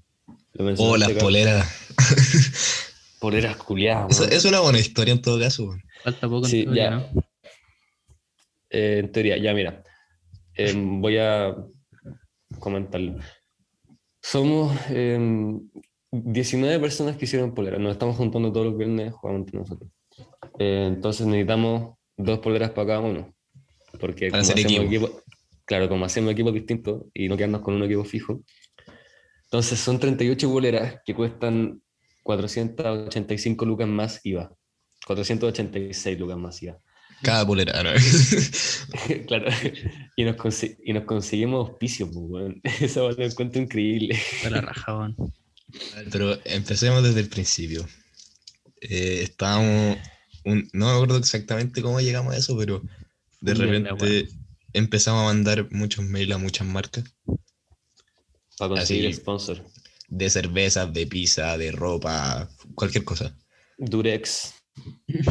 Lo 0.54 0.74
Oh, 0.78 0.98
las 0.98 1.08
Carlos. 1.10 1.24
poleras. 1.24 1.90
Poleras 3.20 3.56
culiadas. 3.58 4.12
Eso- 4.12 4.30
es 4.30 4.44
una 4.46 4.60
buena 4.60 4.80
historia 4.80 5.14
en 5.14 5.22
todo 5.22 5.40
caso. 5.40 5.64
weón. 5.66 5.82
Falta 6.04 6.28
poco 6.28 6.46
en 6.46 6.52
Sí, 6.52 6.64
teoría, 6.64 6.84
ya. 6.84 6.90
¿no? 7.14 7.24
Eh, 8.70 8.98
en 9.00 9.12
teoría, 9.12 9.38
ya 9.38 9.54
mira. 9.54 9.82
Eh, 10.56 10.74
voy 10.76 11.18
a 11.18 11.56
comentarlo. 12.60 13.16
Somos 14.22 14.76
eh, 14.90 15.18
19 16.12 16.80
personas 16.80 17.16
que 17.18 17.26
hicieron 17.26 17.54
poleras. 17.54 17.80
Nos 17.80 17.94
estamos 17.94 18.18
juntando 18.18 18.52
todos 18.52 18.68
los 18.68 18.78
viernes, 18.78 19.14
jugamos 19.14 19.42
entre 19.42 19.60
nosotros. 19.60 19.90
Eh, 20.60 20.86
entonces 20.90 21.26
necesitamos 21.26 21.96
dos 22.18 22.40
poleras 22.40 22.72
para 22.72 22.88
cada 22.88 23.00
uno. 23.00 23.34
Porque 24.00 24.30
Para 24.32 24.44
como 24.44 24.52
hacemos 24.52 24.72
equipo. 24.72 24.84
equipo- 24.84 25.22
claro, 25.66 25.90
como 25.90 26.06
hacemos 26.06 26.32
equipos 26.34 26.54
distintos 26.54 27.04
y 27.14 27.28
no 27.28 27.38
quedarnos 27.38 27.62
con 27.62 27.76
un 27.76 27.84
equipo 27.84 28.04
fijo. 28.04 28.44
Entonces 29.46 29.80
son 29.80 30.00
38 30.00 30.50
poleras 30.50 30.98
que 31.06 31.14
cuestan 31.14 31.82
485 32.24 33.66
lucas 33.66 33.88
más 33.88 34.20
IVA. 34.24 34.52
486 35.06 36.20
lucas 36.20 36.38
más 36.38 36.62
IVA. 36.64 36.80
Cada 37.22 37.46
polera. 37.46 37.84
¿no? 37.84 37.92
claro, 39.28 39.46
y 40.16 40.24
nos, 40.24 40.64
y 40.84 40.94
nos 40.94 41.04
conseguimos 41.06 41.70
auspicio, 41.70 42.08
pues, 42.12 42.26
weón. 42.28 42.62
Eso 42.82 43.12
lo 43.12 43.24
encuentro 43.24 43.62
increíble. 43.62 44.18
De 44.44 44.50
la 44.50 44.62
raja, 44.62 44.98
weón. 44.98 45.16
Pero 46.12 46.38
empecemos 46.46 47.04
desde 47.04 47.22
el 47.22 47.30
principio. 47.30 47.86
Eh, 48.82 49.22
estábamos. 49.24 49.98
un- 50.46 50.70
no 50.74 50.88
me 50.88 50.92
acuerdo 50.94 51.18
exactamente 51.18 51.82
cómo 51.82 52.02
llegamos 52.02 52.34
a 52.34 52.38
eso, 52.38 52.58
pero 52.58 52.82
de 53.40 53.52
Un 53.54 53.58
repente 53.58 54.28
empezamos 54.74 55.22
a 55.22 55.34
mandar 55.34 55.72
muchos 55.72 56.06
mails 56.06 56.34
a 56.34 56.38
muchas 56.38 56.68
marcas. 56.68 57.04
Para 58.58 58.70
conseguir 58.70 59.08
Así. 59.08 59.16
sponsor. 59.16 59.64
De 60.08 60.30
cervezas, 60.30 60.94
de 60.94 61.08
pizza, 61.08 61.58
de 61.58 61.72
ropa, 61.72 62.50
cualquier 62.76 63.04
cosa. 63.04 63.36
Durex. 63.78 64.54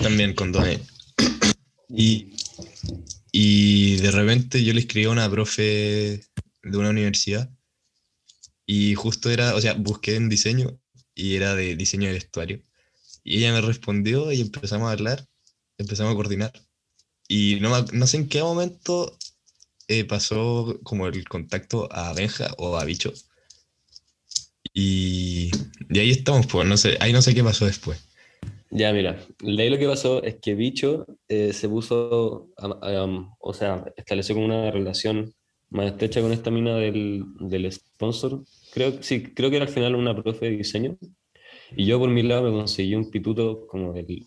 También 0.03 0.35
condones. 0.35 0.81
Y, 1.95 2.37
y 3.31 3.97
de 3.97 4.11
repente 4.13 4.65
yo 4.65 4.73
le 4.73 4.81
escribí 4.81 5.05
a 5.05 5.11
una 5.11 5.31
profe 5.31 6.23
de 6.63 6.79
una 6.79 6.89
universidad 6.89 7.51
y 8.65 8.95
justo 8.95 9.29
era, 9.29 9.55
o 9.55 9.61
sea, 9.61 9.75
busqué 9.75 10.17
en 10.17 10.31
diseño 10.31 10.81
y 11.15 11.37
era 11.37 11.55
de 11.55 11.77
diseño 11.77 12.07
de 12.07 12.15
vestuario. 12.15 12.63
Y 13.23 13.39
ella 13.39 13.53
me 13.53 13.61
respondió 13.61 14.33
y 14.33 14.41
empezamos 14.41 14.89
a 14.89 14.93
hablar, 14.93 15.27
empezamos 15.77 16.13
a 16.13 16.17
coordinar. 16.17 16.53
Y 17.29 17.59
no, 17.61 17.83
no 17.93 18.07
sé 18.07 18.17
en 18.17 18.29
qué 18.29 18.43
momento 18.43 19.19
eh, 19.99 20.05
pasó 20.05 20.79
como 20.83 21.07
el 21.07 21.29
contacto 21.29 21.89
a 21.93 22.13
Benja 22.15 22.49
o 22.59 22.77
a 22.79 22.85
Bicho. 22.85 23.13
Y, 24.75 25.51
y 25.91 25.99
ahí 25.99 26.11
estamos, 26.11 26.47
pues, 26.47 26.67
no 26.67 26.77
sé, 26.77 26.97
ahí 27.01 27.13
no 27.13 27.21
sé 27.23 27.35
qué 27.35 27.45
pasó 27.45 27.67
después. 27.67 28.03
Ya, 28.71 28.93
mira, 28.93 29.19
de 29.41 29.63
ahí 29.63 29.69
lo 29.69 29.79
que 29.79 29.87
pasó 29.87 30.23
es 30.23 30.37
que 30.41 30.55
Bicho 30.55 31.07
eh, 31.29 31.53
se 31.53 31.69
puso, 31.69 32.49
a- 32.57 33.07
o 33.41 33.53
sea, 33.53 33.85
estableció 33.97 34.35
como 34.35 34.47
una 34.47 34.71
relación 34.71 35.35
más 35.71 35.87
estrecha 35.87 36.23
con 36.23 36.33
esta 36.33 36.51
mina 36.51 36.77
del, 36.77 37.25
del 37.41 37.71
sponsor. 37.71 38.43
Creo, 38.73 39.03
sí, 39.03 39.23
creo 39.35 39.51
que 39.51 39.57
era 39.57 39.67
al 39.67 39.73
final 39.73 39.95
una 39.95 40.15
profe 40.21 40.47
de 40.47 40.57
diseño. 40.57 40.97
Y 41.77 41.87
yo 41.87 41.99
por 41.99 42.11
mi 42.11 42.23
lado 42.23 42.45
me 42.45 42.51
conseguí 42.53 42.95
un 42.95 43.11
pituto 43.11 43.67
como 43.67 43.93
del, 43.93 44.27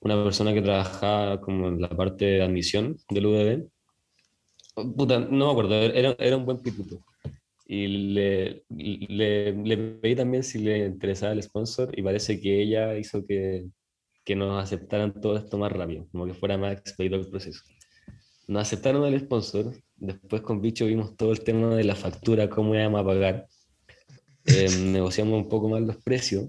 una 0.00 0.22
persona 0.24 0.54
que 0.54 0.62
trabajaba 0.62 1.40
como 1.40 1.68
en 1.68 1.80
la 1.80 1.88
parte 1.90 2.24
de 2.26 2.42
admisión 2.42 2.96
del 3.10 3.26
UDB. 3.26 3.68
No 4.84 5.46
me 5.46 5.50
acuerdo, 5.50 5.74
era, 5.74 6.14
era 6.18 6.36
un 6.36 6.44
buen 6.44 6.58
pituto. 6.58 7.04
Y 7.66 7.86
le, 7.86 8.64
le, 8.68 9.52
le 9.52 9.76
pedí 9.76 10.16
también 10.16 10.42
si 10.42 10.58
le 10.58 10.86
interesaba 10.86 11.32
el 11.32 11.42
sponsor 11.42 11.96
y 11.96 12.02
parece 12.02 12.40
que 12.40 12.60
ella 12.62 12.98
hizo 12.98 13.24
que, 13.24 13.68
que 14.24 14.34
nos 14.36 14.62
aceptaran 14.62 15.20
todo 15.20 15.36
esto 15.36 15.58
más 15.58 15.72
rápido, 15.72 16.06
como 16.10 16.26
que 16.26 16.34
fuera 16.34 16.58
más 16.58 16.72
expedito 16.72 17.16
el 17.16 17.28
proceso. 17.28 17.62
Nos 18.48 18.62
aceptaron 18.62 19.04
el 19.04 19.20
sponsor, 19.20 19.72
después 19.96 20.42
con 20.42 20.60
Bicho 20.60 20.86
vimos 20.86 21.16
todo 21.16 21.32
el 21.32 21.40
tema 21.40 21.74
de 21.76 21.84
la 21.84 21.94
factura, 21.94 22.48
cómo 22.50 22.74
íbamos 22.74 23.00
a 23.00 23.04
pagar, 23.04 23.46
Eh, 24.46 24.68
negociamos 24.86 25.34
un 25.34 25.48
poco 25.48 25.68
más 25.68 25.82
los 25.82 25.96
precios 25.98 26.48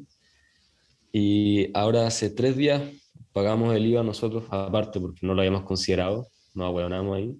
y 1.11 1.69
ahora 1.77 2.07
hace 2.07 2.29
tres 2.29 2.55
días 2.55 2.81
pagamos 3.33 3.75
el 3.75 3.85
IVA 3.85 4.03
nosotros 4.03 4.45
aparte 4.49 4.99
porque 4.99 5.25
no 5.25 5.33
lo 5.33 5.41
habíamos 5.41 5.63
considerado, 5.63 6.27
nos 6.53 6.67
ahueonamos 6.67 7.17
ahí. 7.17 7.35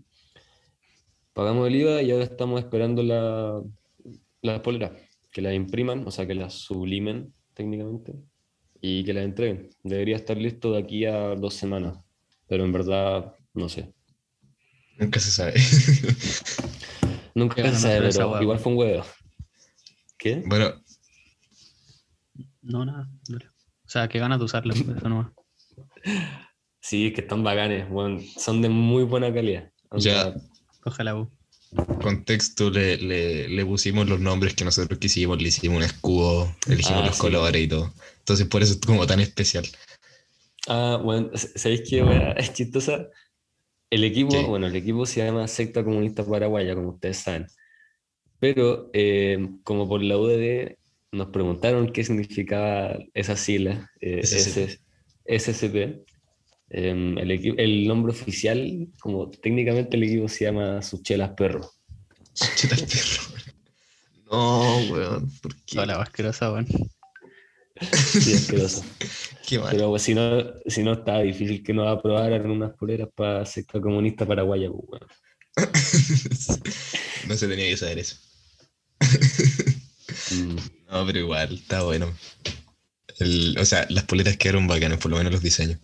Pagamos 1.34 1.68
el 1.68 1.76
IVA 1.76 2.02
y 2.02 2.12
ahora 2.12 2.26
estamos 2.26 2.60
esperando 2.60 3.04
la, 3.04 3.62
las 4.42 4.60
poleras, 4.60 4.92
que 5.32 5.42
las 5.42 5.54
impriman, 5.54 6.06
o 6.06 6.12
sea, 6.12 6.28
que 6.28 6.36
las 6.36 6.54
sublimen 6.54 7.34
técnicamente 7.54 8.14
y 8.82 9.04
que 9.04 9.14
las 9.14 9.24
entreguen. 9.24 9.70
Debería 9.84 10.16
estar 10.18 10.38
listo 10.38 10.74
de 10.74 10.80
aquí 10.80 11.06
a 11.06 11.36
dos 11.36 11.54
semanas, 11.54 11.98
pero 12.48 12.66
en 12.66 12.74
verdad 12.74 13.34
no 13.54 13.70
sé. 13.70 13.94
Nunca 14.98 15.20
se 15.20 15.32
sabe. 15.32 15.54
Nunca 17.36 17.56
Qué 17.56 17.70
se 17.70 17.76
sabe, 17.78 18.08
esa 18.10 18.28
pero 18.30 18.42
igual 18.42 18.60
fue 18.60 18.74
un 18.74 18.78
huevo. 18.78 19.06
¿Qué? 20.18 20.44
bueno, 20.46 20.74
No, 22.62 22.86
nada. 22.86 23.10
O 23.30 23.90
sea, 23.90 24.08
que 24.08 24.20
ganas 24.20 24.40
de 24.40 24.46
usarlo, 24.46 24.74
eso 24.74 25.10
nomás. 25.10 25.32
Sí, 26.84 27.08
es 27.08 27.14
que 27.14 27.22
están 27.22 27.44
bacanes, 27.44 27.86
son 28.38 28.60
de 28.64 28.68
muy 28.68 29.04
buena 29.04 29.32
calidad. 29.32 29.72
Onda, 29.92 30.04
Ya. 30.04 30.34
Ojalá, 30.86 31.14
bu. 31.16 31.32
contexto 32.00 32.70
le, 32.70 32.98
le, 32.98 33.48
le 33.48 33.66
pusimos 33.66 34.08
los 34.08 34.20
nombres 34.20 34.56
que 34.56 34.66
nosotros 34.66 35.00
quisimos, 35.00 35.42
le 35.42 35.48
hicimos 35.50 35.78
un 35.78 35.84
escudo, 35.84 36.58
elegimos 36.68 37.04
Ah, 37.04 37.06
los 37.06 37.16
sí. 37.16 37.18
colores 37.18 37.64
y 37.64 37.68
todo. 37.68 37.94
Entonces 38.20 38.48
por 38.48 38.62
eso 38.64 38.74
es 38.74 38.80
como 38.80 39.08
tan 39.08 39.20
especial. 39.22 39.66
Ah, 40.68 41.00
bueno, 41.04 41.32
¿sabéis 41.36 41.82
qué 41.90 42.04
weá 42.04 42.32
es 42.38 42.54
chistosa? 42.54 43.08
El 43.92 44.04
equipo, 44.06 44.46
¿Qué? 44.46 44.48
bueno, 44.48 44.68
el 44.68 44.76
equipo 44.76 45.06
se 45.06 45.24
llama 45.26 45.48
Secta 45.48 45.84
Comunista 45.84 46.26
Paraguaya, 46.26 46.76
como 46.76 46.92
ustedes 46.92 47.18
saben. 47.20 47.48
Pero 48.40 48.90
eh, 48.94 49.50
como 49.64 49.88
por 49.90 50.04
la 50.04 50.18
UDD 50.18 50.78
nos 51.14 51.30
preguntaron 51.30 51.92
qué 51.94 52.04
significaba 52.04 52.98
esa 53.14 53.36
sigla, 53.38 53.92
eh. 54.02 54.22
SS 54.24 54.80
SCP. 55.26 56.06
Eh, 56.74 57.16
el, 57.18 57.60
el 57.60 57.88
nombre 57.88 58.12
oficial, 58.12 58.88
como 59.00 59.30
técnicamente 59.30 59.98
el 59.98 60.04
equipo 60.04 60.28
se 60.28 60.46
llama 60.46 60.82
Suchelas 60.82 61.32
Perro. 61.32 61.70
El 62.64 62.70
perro. 62.70 63.24
No, 64.32 64.78
weón, 64.90 65.32
¿por 65.42 65.56
qué? 65.66 65.76
Toda 65.76 65.86
la 65.88 66.02
asquerosa, 66.02 66.52
weón. 66.54 66.68
Sí, 67.82 68.34
asqueroso. 68.34 68.84
Qué 69.48 69.60
mal. 69.60 69.70
Pero 69.72 69.90
pues, 69.90 70.04
si 70.04 70.14
no, 70.14 70.54
si 70.66 70.84
no 70.84 70.94
estaba 70.94 71.22
difícil 71.22 71.62
que 71.64 71.74
nos 71.74 71.88
aprobaran 71.88 72.50
unas 72.50 72.72
poleras 72.74 73.10
para 73.14 73.46
Secta 73.46 73.82
Comunista 73.82 74.26
Paraguaya, 74.26 74.70
pues, 74.70 74.84
weón. 74.88 75.08
no 77.28 77.36
se 77.36 77.48
tenía 77.48 77.68
que 77.68 77.78
saber 77.78 78.00
eso. 78.00 78.16
Mm. 80.32 80.56
No, 80.90 81.06
pero 81.06 81.20
igual, 81.20 81.54
está 81.56 81.84
bueno. 81.84 82.14
El- 83.20 83.58
o 83.60 83.66
sea, 83.66 83.86
las 83.90 84.06
poleras 84.06 84.38
quedaron 84.38 84.68
bacanas, 84.68 85.00
por 85.00 85.12
lo 85.12 85.18
menos 85.18 85.34
los 85.34 85.44
diseños. 85.44 85.80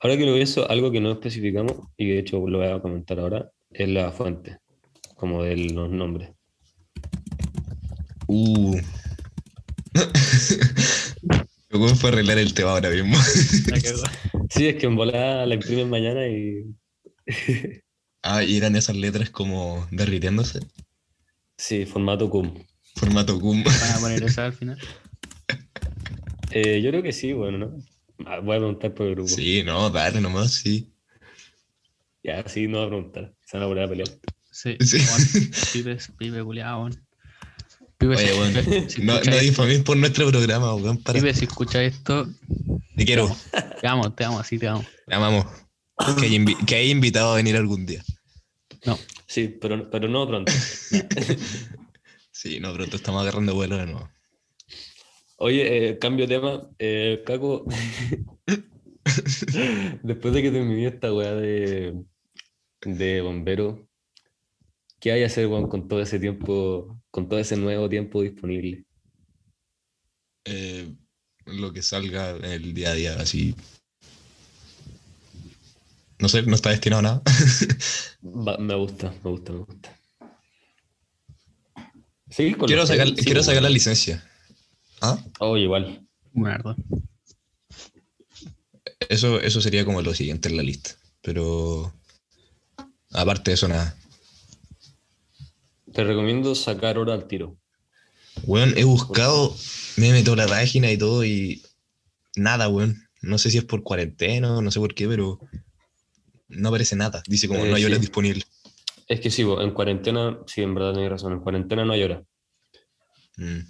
Ahora 0.00 0.16
que 0.16 0.26
lo 0.26 0.34
pienso, 0.34 0.70
algo 0.70 0.90
que 0.92 1.00
no 1.00 1.12
especificamos, 1.12 1.74
y 1.96 2.08
de 2.10 2.18
hecho 2.20 2.46
lo 2.46 2.58
voy 2.58 2.68
a 2.68 2.80
comentar 2.80 3.18
ahora, 3.18 3.50
es 3.70 3.88
la 3.88 4.12
fuente, 4.12 4.58
como 5.14 5.42
de 5.42 5.56
los 5.56 5.90
nombres. 5.90 6.30
Uh. 8.28 8.78
¿Cómo 11.70 11.88
fue 11.96 12.10
arreglar 12.10 12.38
el 12.38 12.54
tema 12.54 12.70
ahora 12.72 12.90
mismo? 12.90 13.16
Cagó. 13.82 14.02
Sí, 14.50 14.68
es 14.68 14.76
que 14.76 14.86
en 14.86 14.96
volada 14.96 15.46
la 15.46 15.54
imprimen 15.54 15.90
mañana 15.90 16.26
y. 16.26 16.64
ah, 18.22 18.42
y 18.42 18.56
eran 18.56 18.76
esas 18.76 18.96
letras 18.96 19.30
como 19.30 19.86
derritiéndose. 19.90 20.60
Sí, 21.56 21.84
formato 21.86 22.30
cum. 22.30 22.64
Formato 22.94 23.38
cum. 23.40 23.64
Van 23.64 23.92
a 23.92 24.00
poner 24.00 24.22
esa 24.22 24.46
al 24.46 24.52
final. 24.52 24.78
Eh, 26.50 26.80
yo 26.80 26.90
creo 26.90 27.02
que 27.02 27.12
sí, 27.12 27.32
bueno, 27.32 27.58
¿no? 27.58 27.76
Ah, 28.26 28.40
Voy 28.40 28.56
a 28.56 28.58
preguntar 28.58 28.94
por 28.94 29.06
el 29.06 29.14
grupo. 29.14 29.28
Sí, 29.28 29.62
no, 29.64 29.90
dale 29.90 30.20
nomás, 30.20 30.52
sí. 30.52 30.92
Ya, 32.22 32.46
sí, 32.48 32.66
no 32.66 32.78
voy 32.78 32.86
a 32.86 32.90
preguntar. 32.90 33.34
Se 33.44 33.56
van 33.56 33.64
a 33.66 33.68
poner 33.68 33.84
a 33.84 33.88
pelear. 33.88 34.08
Sí, 34.50 34.76
Sí. 34.80 34.98
weón. 34.98 35.50
Pibes, 35.72 36.12
pibe 36.18 36.42
culiado, 36.44 36.78
weón. 36.80 37.06
Pibe, 37.96 38.16
Oye, 38.16 38.88
si 38.88 39.02
No, 39.02 39.14
no 39.14 39.84
por 39.84 39.96
nuestro 39.96 40.28
programa, 40.28 40.74
weón, 40.74 40.98
para. 41.02 41.18
pibe, 41.18 41.34
si 41.34 41.44
escucha 41.46 41.82
esto, 41.82 42.28
Te 42.96 43.04
quiero, 43.04 43.34
te 43.80 43.86
amo, 43.86 44.12
te 44.12 44.24
amo, 44.24 44.38
así 44.40 44.58
te 44.58 44.68
amo. 44.68 44.84
te 45.06 45.14
amamos. 45.14 45.46
Que 46.20 46.26
hay, 46.26 46.36
invi- 46.38 46.64
que 46.64 46.74
hay 46.76 46.90
invitado 46.90 47.32
a 47.32 47.36
venir 47.36 47.56
algún 47.56 47.86
día. 47.86 48.04
No, 48.84 48.98
Sí, 49.26 49.48
pero, 49.60 49.90
pero 49.90 50.08
no 50.08 50.26
pronto. 50.26 50.52
Sí, 52.30 52.60
no, 52.60 52.72
pronto 52.72 52.94
estamos 52.96 53.22
agarrando 53.22 53.52
vuelo 53.54 53.76
de 53.78 53.86
nuevo. 53.86 54.08
Oye, 55.40 55.90
eh, 55.90 55.98
cambio 55.98 56.26
de 56.26 56.34
tema. 56.34 56.68
Eh, 56.78 57.22
Caco, 57.24 57.64
después 60.02 60.34
de 60.34 60.42
que 60.42 60.50
terminé 60.50 60.86
esta 60.88 61.12
weá 61.14 61.32
de, 61.34 61.94
de 62.84 63.20
bombero, 63.20 63.88
¿qué 65.00 65.12
hay 65.12 65.20
que 65.20 65.26
hacer 65.26 65.46
weón, 65.46 65.68
con 65.68 65.86
todo 65.86 66.00
ese 66.00 66.18
tiempo, 66.18 67.00
con 67.10 67.28
todo 67.28 67.38
ese 67.38 67.56
nuevo 67.56 67.88
tiempo 67.88 68.22
disponible? 68.22 68.84
Eh, 70.44 70.92
lo 71.46 71.72
que 71.72 71.82
salga 71.82 72.30
el 72.30 72.74
día 72.74 72.90
a 72.90 72.94
día, 72.94 73.14
así. 73.20 73.54
No 76.18 76.28
sé, 76.28 76.42
no 76.42 76.56
está 76.56 76.70
destinado 76.70 76.98
a 76.98 77.02
nada. 77.02 77.22
Va- 78.24 78.58
me 78.58 78.74
gusta, 78.74 79.14
me 79.22 79.30
gusta, 79.30 79.52
me 79.52 79.58
gusta. 79.60 79.96
Sí, 82.28 82.54
quiero 82.66 82.86
sacar, 82.86 83.06
sí, 83.06 83.24
quiero 83.24 83.42
sacar 83.44 83.62
la 83.62 83.70
licencia. 83.70 84.28
¿Ah? 85.00 85.18
Oh, 85.38 85.56
igual. 85.56 86.06
Mierda. 86.32 86.76
Eso, 89.08 89.40
eso 89.40 89.60
sería 89.60 89.84
como 89.84 90.02
lo 90.02 90.14
siguiente 90.14 90.48
en 90.48 90.56
la 90.56 90.62
lista. 90.62 90.90
Pero. 91.22 91.92
Aparte 93.12 93.50
de 93.50 93.54
eso, 93.54 93.68
nada. 93.68 93.96
Te 95.92 96.04
recomiendo 96.04 96.54
sacar 96.54 96.98
hora 96.98 97.14
al 97.14 97.26
tiro. 97.26 97.56
Weón, 98.44 98.74
he 98.76 98.84
buscado, 98.84 99.54
me 99.96 100.10
he 100.10 100.12
metido 100.12 100.34
a 100.34 100.36
la 100.36 100.46
página 100.46 100.92
y 100.92 100.98
todo 100.98 101.24
y 101.24 101.62
nada, 102.36 102.68
weón. 102.68 103.08
No 103.20 103.38
sé 103.38 103.50
si 103.50 103.58
es 103.58 103.64
por 103.64 103.82
cuarentena 103.82 104.58
o 104.58 104.62
no 104.62 104.70
sé 104.70 104.78
por 104.78 104.94
qué, 104.94 105.08
pero 105.08 105.40
no 106.48 106.68
aparece 106.68 106.94
nada. 106.94 107.22
Dice 107.26 107.48
como 107.48 107.64
Eh, 107.64 107.70
no 107.70 107.74
hay 107.76 107.82
sí. 107.82 107.86
horas 107.86 108.00
disponibles. 108.00 108.46
Es 109.08 109.20
que 109.20 109.30
sí, 109.30 109.42
bo, 109.42 109.60
en 109.62 109.72
cuarentena, 109.72 110.38
sí, 110.46 110.62
en 110.62 110.74
verdad 110.74 110.92
tenés 110.94 111.10
razón, 111.10 111.32
en 111.32 111.40
cuarentena 111.40 111.84
no 111.84 111.94
hay 111.94 112.02
hora. 112.02 112.22
Mm. 113.38 113.60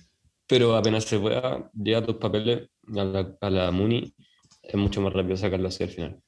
Pero 0.49 0.75
apenas 0.77 1.05
se 1.05 1.19
pueda, 1.19 1.71
llega 1.75 2.05
tus 2.05 2.17
papeles 2.17 2.69
a 2.97 3.05
la, 3.05 3.37
a 3.41 3.51
la 3.51 3.71
MUNI, 3.71 4.15
es 4.63 4.75
mucho 4.75 5.01
más 5.01 5.13
rápido 5.13 5.37
sacarlo 5.37 5.69
así 5.69 5.85
al 5.85 5.91
final. 5.91 6.23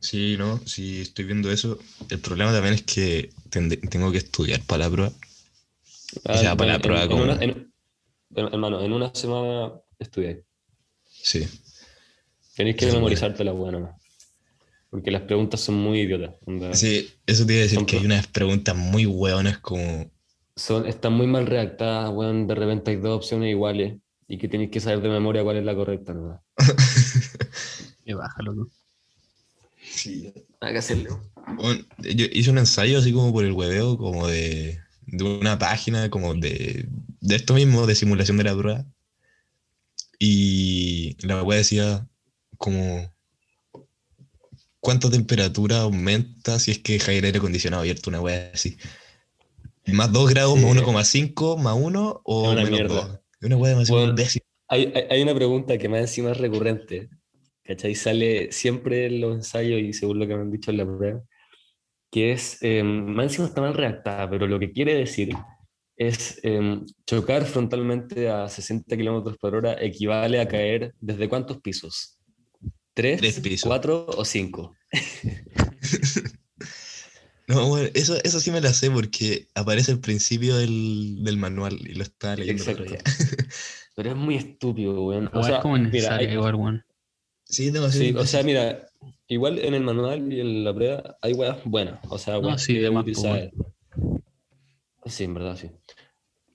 Sí, 0.00 0.36
no, 0.38 0.60
sí, 0.66 1.00
estoy 1.02 1.24
viendo 1.26 1.50
eso. 1.50 1.78
El 2.08 2.20
problema 2.20 2.52
también 2.52 2.74
es 2.74 2.82
que 2.82 3.30
tengo 3.50 4.10
que 4.10 4.18
estudiar 4.18 4.60
para 4.62 4.84
la 4.84 4.90
prueba. 4.90 5.12
O 6.24 6.36
sea, 6.36 6.56
para 6.56 6.72
la 6.74 6.78
prueba 6.80 7.02
en 7.02 7.08
como- 7.08 7.22
una- 7.24 7.42
en- 7.42 7.72
hermano, 8.34 8.80
en 8.80 8.92
una 8.92 9.14
semana 9.14 9.72
estudiáis. 9.98 10.38
Sí. 11.10 11.46
Tenéis 12.56 12.76
que 12.76 12.86
Sí, 12.86 12.92
memorizarte 12.92 13.44
la 13.44 13.52
buena. 13.52 13.96
Porque 14.90 15.10
las 15.10 15.22
preguntas 15.22 15.60
son 15.60 15.76
muy 15.76 16.00
idiotas. 16.00 16.34
Sí, 16.72 17.08
eso 17.26 17.46
te 17.46 17.52
iba 17.54 17.60
a 17.60 17.62
decir 17.62 17.78
Son 17.78 17.86
que 17.86 17.96
hay 17.96 18.04
unas 18.04 18.26
preguntas 18.26 18.76
muy 18.76 19.06
hueonas 19.06 19.58
como. 19.58 20.10
Son, 20.62 20.86
están 20.86 21.14
muy 21.14 21.26
mal 21.26 21.46
redactadas, 21.46 22.10
weón. 22.10 22.46
De 22.46 22.54
repente 22.54 22.92
hay 22.92 22.96
dos 22.98 23.16
opciones 23.16 23.50
iguales 23.50 23.98
y 24.28 24.38
que 24.38 24.46
tenéis 24.46 24.70
que 24.70 24.78
saber 24.78 25.00
de 25.00 25.08
memoria 25.08 25.42
cuál 25.42 25.56
es 25.56 25.64
la 25.64 25.74
correcta. 25.74 26.14
¿no? 26.14 26.40
Y 28.04 28.14
bájalo, 28.14 28.52
loco. 28.52 28.72
Sí. 29.80 30.32
Hay 30.60 30.72
que 30.72 30.78
hacerlo. 30.78 31.20
Bueno, 31.56 31.84
yo 31.98 32.26
hice 32.32 32.50
un 32.50 32.58
ensayo 32.58 32.98
así 32.98 33.12
como 33.12 33.32
por 33.32 33.44
el 33.44 33.52
hueveo, 33.52 33.96
como 33.96 34.26
de, 34.26 34.80
de 35.06 35.24
una 35.24 35.58
página, 35.58 36.10
como 36.10 36.34
de, 36.34 36.88
de 37.20 37.36
esto 37.36 37.54
mismo, 37.54 37.86
de 37.86 37.94
simulación 37.94 38.36
de 38.36 38.44
la 38.44 38.56
prueba. 38.56 38.84
Y 40.18 41.16
la 41.26 41.42
web 41.42 41.58
decía 41.58 42.06
como 42.56 43.12
cuánta 44.80 45.10
temperatura 45.10 45.80
aumenta 45.80 46.58
si 46.60 46.70
es 46.70 46.78
que 46.78 46.94
dejáis 46.94 47.18
el 47.18 47.24
aire 47.24 47.38
acondicionado 47.38 47.82
abierto, 47.82 48.10
una 48.10 48.20
web 48.20 48.52
así. 48.54 48.76
Más 49.86 50.12
2 50.12 50.30
grados, 50.30 50.58
Sí. 50.58 50.64
más 50.64 50.72
1,5, 50.76 51.56
más 51.56 51.76
1 51.76 52.20
o 52.24 52.42
una 52.52 52.54
menos 52.56 52.70
mierda. 52.70 52.94
2. 52.94 53.20
Es 53.40 53.46
una 53.46 53.56
web 53.56 53.70
demasiado 53.70 54.00
Bueno, 54.12 54.22
hay, 54.68 54.92
hay 55.10 55.22
una 55.22 55.34
pregunta 55.34 55.76
que 55.78 55.88
más 55.88 56.00
encima 56.00 56.30
es 56.30 56.38
recurrente, 56.38 57.08
¿cachai? 57.64 57.94
Sale 57.94 58.52
siempre 58.52 59.06
en 59.06 59.20
los 59.20 59.34
ensayos 59.36 59.80
y 59.80 59.92
según 59.92 60.18
lo 60.20 60.26
que 60.26 60.34
me 60.34 60.42
han 60.42 60.50
dicho 60.52 60.70
en 60.70 60.76
la 60.78 60.84
prueba, 60.86 61.22
que 62.10 62.32
es, 62.32 62.58
eh, 62.62 62.82
más 62.82 63.24
encima 63.24 63.48
está 63.48 63.60
mal 63.60 63.74
redactada, 63.74 64.30
pero 64.30 64.46
lo 64.46 64.58
que 64.58 64.70
quiere 64.72 64.94
decir 64.94 65.34
es 65.96 66.40
eh, 66.42 66.80
chocar 67.06 67.44
frontalmente 67.44 68.28
a 68.28 68.48
60 68.48 68.96
kilómetros 68.96 69.36
por 69.38 69.54
hora 69.54 69.76
equivale 69.80 70.40
a 70.40 70.48
caer 70.48 70.94
desde 71.00 71.28
cuántos 71.28 71.60
pisos? 71.60 72.18
¿Tres, 72.94 73.18
Tres 73.20 73.40
pisos. 73.40 73.66
cuatro 73.68 74.06
o 74.06 74.24
cinco? 74.24 74.74
No, 77.48 77.68
bueno, 77.68 77.88
eso, 77.94 78.16
eso 78.22 78.40
sí 78.40 78.50
me 78.50 78.60
la 78.60 78.72
sé 78.72 78.90
porque 78.90 79.48
aparece 79.54 79.92
al 79.92 80.00
principio 80.00 80.56
del, 80.56 81.22
del 81.24 81.36
manual 81.36 81.78
y 81.80 81.94
lo 81.94 82.02
estaba 82.04 82.36
leyendo. 82.36 82.62
Exacto. 82.62 82.94
Pero 83.96 84.10
es 84.10 84.16
muy 84.16 84.36
estúpido, 84.36 85.04
weón. 85.04 85.26
O 85.26 85.30
Igual 85.30 85.44
sea, 85.46 85.56
es 85.56 85.62
como 85.62 85.74
mira, 85.76 85.90
necesario, 85.90 86.28
hay- 86.28 86.34
igual, 86.34 86.54
weón. 86.54 86.84
Sí, 87.44 87.66
es 87.66 87.72
demasiado 87.72 88.06
Sí, 88.06 88.14
o 88.16 88.24
sea, 88.24 88.42
mira, 88.42 88.88
igual 89.26 89.58
en 89.58 89.74
el 89.74 89.82
manual 89.82 90.32
y 90.32 90.40
en 90.40 90.64
la 90.64 90.74
prueba 90.74 91.18
hay 91.20 91.32
weas 91.34 91.58
buenas, 91.64 91.98
o 92.08 92.16
sea, 92.16 92.34
No, 92.34 92.48
weas 92.48 92.62
sí, 92.62 92.74
que 92.74 92.80
de 92.80 92.90
más, 92.90 93.02
utilizar. 93.02 93.50
Sí, 95.04 95.24
en 95.24 95.34
verdad, 95.34 95.56
sí. 95.56 95.70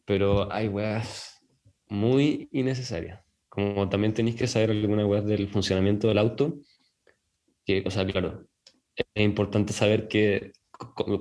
Pero 0.06 0.52
hay 0.52 0.68
weas 0.70 1.40
muy 1.90 2.48
innecesarias. 2.52 3.20
Como 3.50 3.90
también 3.90 4.14
tenéis 4.14 4.36
que 4.38 4.48
saber 4.48 4.72
algunas 4.72 5.06
weas 5.06 5.26
del 5.26 5.50
funcionamiento 5.50 6.08
del 6.08 6.18
auto, 6.18 6.60
que, 7.66 7.84
o 7.86 7.92
sea, 7.92 8.06
claro, 8.06 8.48
es 8.96 9.06
importante 9.24 9.74
saber 9.74 10.08
que, 10.08 10.54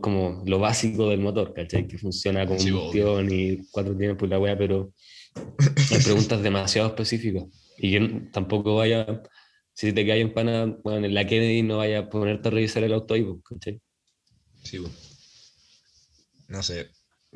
como 0.00 0.42
lo 0.46 0.58
básico 0.58 1.08
del 1.10 1.20
motor, 1.20 1.54
¿cachai? 1.54 1.86
Que 1.86 1.98
funciona 1.98 2.46
con 2.46 2.58
Sí, 2.58 2.70
combustión 2.70 3.32
y 3.32 3.66
cuatro 3.70 3.96
tiempos 3.96 4.26
y 4.26 4.30
la 4.30 4.38
wea, 4.38 4.56
pero 4.58 4.92
hay 5.90 5.98
preguntas 6.00 6.42
demasiado 6.42 6.88
específicas. 6.88 7.44
Y 7.78 7.96
n- 7.96 8.30
tampoco 8.32 8.76
vaya, 8.76 9.22
si 9.74 9.92
te 9.92 10.06
cae 10.06 10.20
en 10.20 10.32
pana, 10.34 10.66
bueno, 10.84 11.06
en 11.06 11.14
la 11.14 11.26
Kennedy 11.26 11.62
no 11.62 11.78
vaya 11.78 12.00
a 12.00 12.08
ponerte 12.10 12.48
a 12.48 12.50
revisar 12.52 12.84
el 12.84 12.92
auto 12.92 13.14
ahí, 13.14 13.26
¿cachai? 13.44 13.80
Sí, 14.62 14.78
po. 14.78 14.90
No 16.48 16.62
sé, 16.62 16.88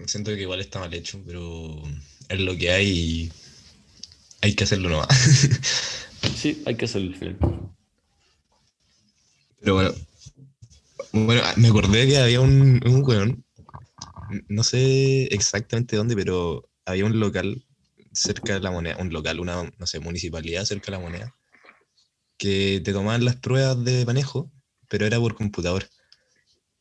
siento 0.07 0.33
que 0.35 0.41
igual 0.43 0.61
está 0.61 0.81
mal 0.81 0.93
hecho, 0.95 1.23
pero 1.27 1.83
es 2.29 2.41
lo 2.41 2.57
que 2.57 2.71
hay 2.73 2.89
y 2.89 3.33
hay 4.43 4.55
que 4.55 4.65
hacerlo 4.65 4.89
nomás. 4.89 5.09
Sí, 6.35 6.63
hay 6.67 6.77
que 6.77 6.87
hacerlo 6.87 7.09
al 7.11 7.17
final. 7.17 7.37
Pero 9.61 9.75
bueno, 9.75 9.93
bueno, 11.13 11.43
me 11.57 11.69
acordé 11.69 12.07
que 12.07 12.19
había 12.19 12.41
un, 12.41 12.81
un 12.85 13.05
weón, 13.05 13.45
no 14.49 14.63
sé 14.63 15.25
exactamente 15.35 15.97
dónde, 15.97 16.15
pero 16.15 16.69
había 16.85 17.05
un 17.05 17.19
local 17.19 17.65
cerca 18.13 18.55
de 18.55 18.61
la 18.61 18.71
moneda, 18.71 18.97
un 18.99 19.13
local, 19.13 19.41
una, 19.41 19.71
no 19.79 19.87
sé, 19.87 20.01
municipalidad 20.01 20.65
cerca 20.65 20.87
de 20.87 20.93
la 20.93 20.99
moneda, 20.99 21.37
que 22.37 22.81
te 22.85 22.93
tomaban 22.93 23.25
las 23.25 23.37
pruebas 23.37 23.83
de 23.85 24.05
manejo, 24.05 24.51
pero 24.89 25.07
era 25.07 25.19
por 25.19 25.35
computador. 25.35 25.89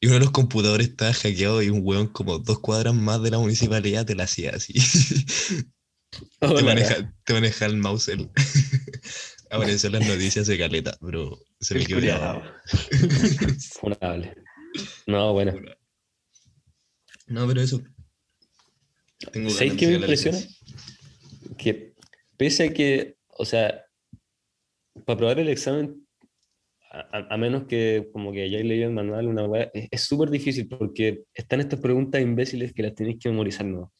Y 0.01 0.07
uno 0.07 0.15
de 0.15 0.21
los 0.21 0.31
computadores 0.31 0.87
estaba 0.87 1.13
hackeado 1.13 1.61
y 1.61 1.69
un 1.69 1.81
weón 1.83 2.07
como 2.07 2.39
dos 2.39 2.59
cuadras 2.59 2.95
más 2.95 3.21
de 3.21 3.31
la 3.31 3.39
municipalidad 3.39 4.05
te 4.05 4.15
la 4.15 4.23
hacía 4.23 4.51
así. 4.51 4.73
te, 6.39 6.47
Hola, 6.47 6.61
maneja, 6.61 7.13
te 7.25 7.33
maneja 7.33 7.65
el 7.65 7.77
mouse. 7.77 8.07
El... 8.07 8.29
Apareció 9.49 9.87
en 9.87 9.93
las 9.93 10.07
noticias 10.07 10.47
de 10.47 10.57
caleta, 10.57 10.97
pero 11.01 11.39
se 11.59 11.75
me 11.75 11.85
quedó 11.85 11.99
grabado. 12.01 12.43
Funable. 13.79 14.35
No, 15.07 15.33
bueno. 15.33 15.53
No, 17.27 17.47
pero 17.47 17.61
eso. 17.61 17.81
Tengo 19.31 19.49
¿Sabes 19.49 19.73
qué 19.73 19.87
me 19.87 19.93
impresiona? 19.95 20.37
Que 21.57 21.93
pese 22.37 22.65
a 22.65 22.73
que, 22.73 23.17
o 23.29 23.45
sea, 23.45 23.83
para 25.05 25.17
probar 25.17 25.39
el 25.39 25.49
examen, 25.49 26.07
a, 26.91 27.33
a- 27.33 27.37
menos 27.37 27.65
que 27.65 28.09
como 28.13 28.31
que 28.31 28.43
hayáis 28.43 28.65
leído 28.65 28.87
el 28.87 28.93
manual, 28.93 29.27
una 29.27 29.45
es 29.73 30.01
súper 30.01 30.29
difícil 30.29 30.67
porque 30.67 31.23
están 31.33 31.59
estas 31.59 31.79
preguntas 31.79 32.21
imbéciles 32.21 32.73
que 32.73 32.83
las 32.83 32.95
tenéis 32.95 33.17
que 33.19 33.29
memorizar, 33.29 33.65
¿no? 33.65 33.91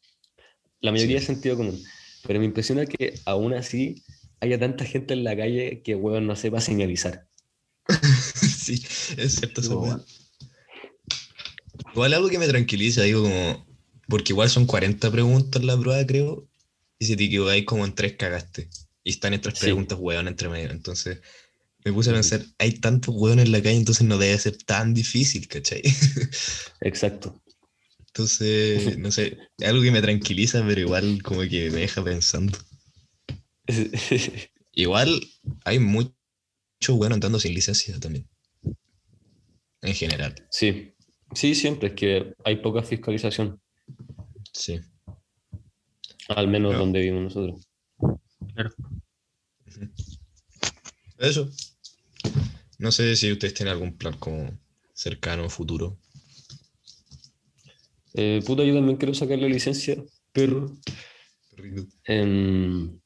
La 0.79 0.91
mayoría 0.91 1.17
Sí. 1.17 1.23
es 1.23 1.25
sentido 1.27 1.57
común. 1.57 1.79
Pero 2.25 2.39
me 2.39 2.45
impresiona 2.45 2.85
que 2.85 3.13
aún 3.25 3.53
así 3.53 4.01
haya 4.41 4.60
tanta 4.60 4.86
gente 4.86 5.13
en 5.13 5.23
la 5.23 5.36
calle 5.36 5.82
que, 5.84 5.95
weón, 5.95 6.28
no 6.28 6.36
sepa 6.36 6.62
señalizar. 6.62 7.28
sí, 8.36 8.84
es 9.17 9.36
cierto 9.36 9.62
Digo. 9.62 9.99
Igual 11.93 12.13
algo 12.13 12.30
que 12.30 12.39
me 12.39 12.47
tranquiliza, 12.47 13.04
digo 13.04 13.23
como. 13.23 13.67
Porque 14.08 14.34
igual 14.34 14.49
son 14.49 14.65
40 14.65 15.12
preguntas 15.12 15.63
la 15.63 15.78
prueba, 15.78 16.06
creo. 16.06 16.47
Y 16.99 17.06
si 17.06 17.15
te 17.15 17.25
equivocáis 17.25 17.65
como 17.65 17.86
en 17.86 17.93
tres 17.93 18.15
cagaste. 18.15 18.69
Y 19.04 19.12
están 19.12 19.34
estas 19.34 19.58
Sí. 19.58 19.65
preguntas 19.65 19.97
weón 19.99 20.28
entre 20.28 20.49
medio. 20.49 20.71
Entonces 20.71 21.19
me 21.86 21.93
puse 21.93 22.10
a 22.10 22.13
pensar, 22.13 22.45
hay 22.58 22.73
tantos 22.73 23.15
weones 23.15 23.45
en 23.45 23.52
la 23.52 23.62
calle, 23.62 23.78
entonces 23.78 24.06
no 24.06 24.17
debe 24.17 24.38
ser 24.38 24.58
tan 24.63 24.93
difícil, 24.93 25.47
¿cachai? 25.47 25.82
Exacto. 26.82 27.41
Entonces, 28.08 28.97
no 28.97 29.12
sé, 29.12 29.38
algo 29.63 29.82
que 29.82 29.91
me 29.91 30.02
tranquiliza, 30.02 30.63
pero 30.67 30.82
igual 30.82 31.21
como 31.23 31.41
que 31.41 31.69
me 31.71 31.82
deja 31.82 32.04
pensando. 32.04 32.58
Igual 34.73 35.21
hay 35.65 35.79
mucho 35.79 36.13
bueno 36.95 37.15
andando 37.15 37.39
sin 37.39 37.53
licencia 37.53 37.99
también. 37.99 38.27
En 39.82 39.93
general. 39.93 40.36
sí, 40.49 40.93
Sí, 41.36 41.53
siempre, 41.53 41.89
es 41.89 41.93
que 41.93 42.34
hay 42.43 42.55
poca 42.55 42.82
fiscalización, 42.82 43.62
Sí. 44.51 44.79
al 46.29 46.47
menos 46.47 46.71
Claro. 46.71 46.86
donde 46.86 46.99
vivimos 47.01 47.23
nosotros. 47.36 47.67
Claro. 48.55 48.71
Eso. 51.19 51.49
No 52.79 52.91
sé 52.91 53.15
si 53.15 53.32
ustedes 53.32 53.53
tienen 53.53 53.73
algún 53.73 53.95
plan 53.95 54.17
como 54.17 54.58
cercano, 54.93 55.49
futuro. 55.49 55.99
Eh, 58.15 58.41
puta, 58.45 58.63
yo 58.63 58.73
también 58.73 58.97
quiero 58.97 59.13
sacar 59.13 59.38
la 59.38 59.47
licencia, 59.47 60.03
perro. 60.32 60.75
Em, 62.05 62.99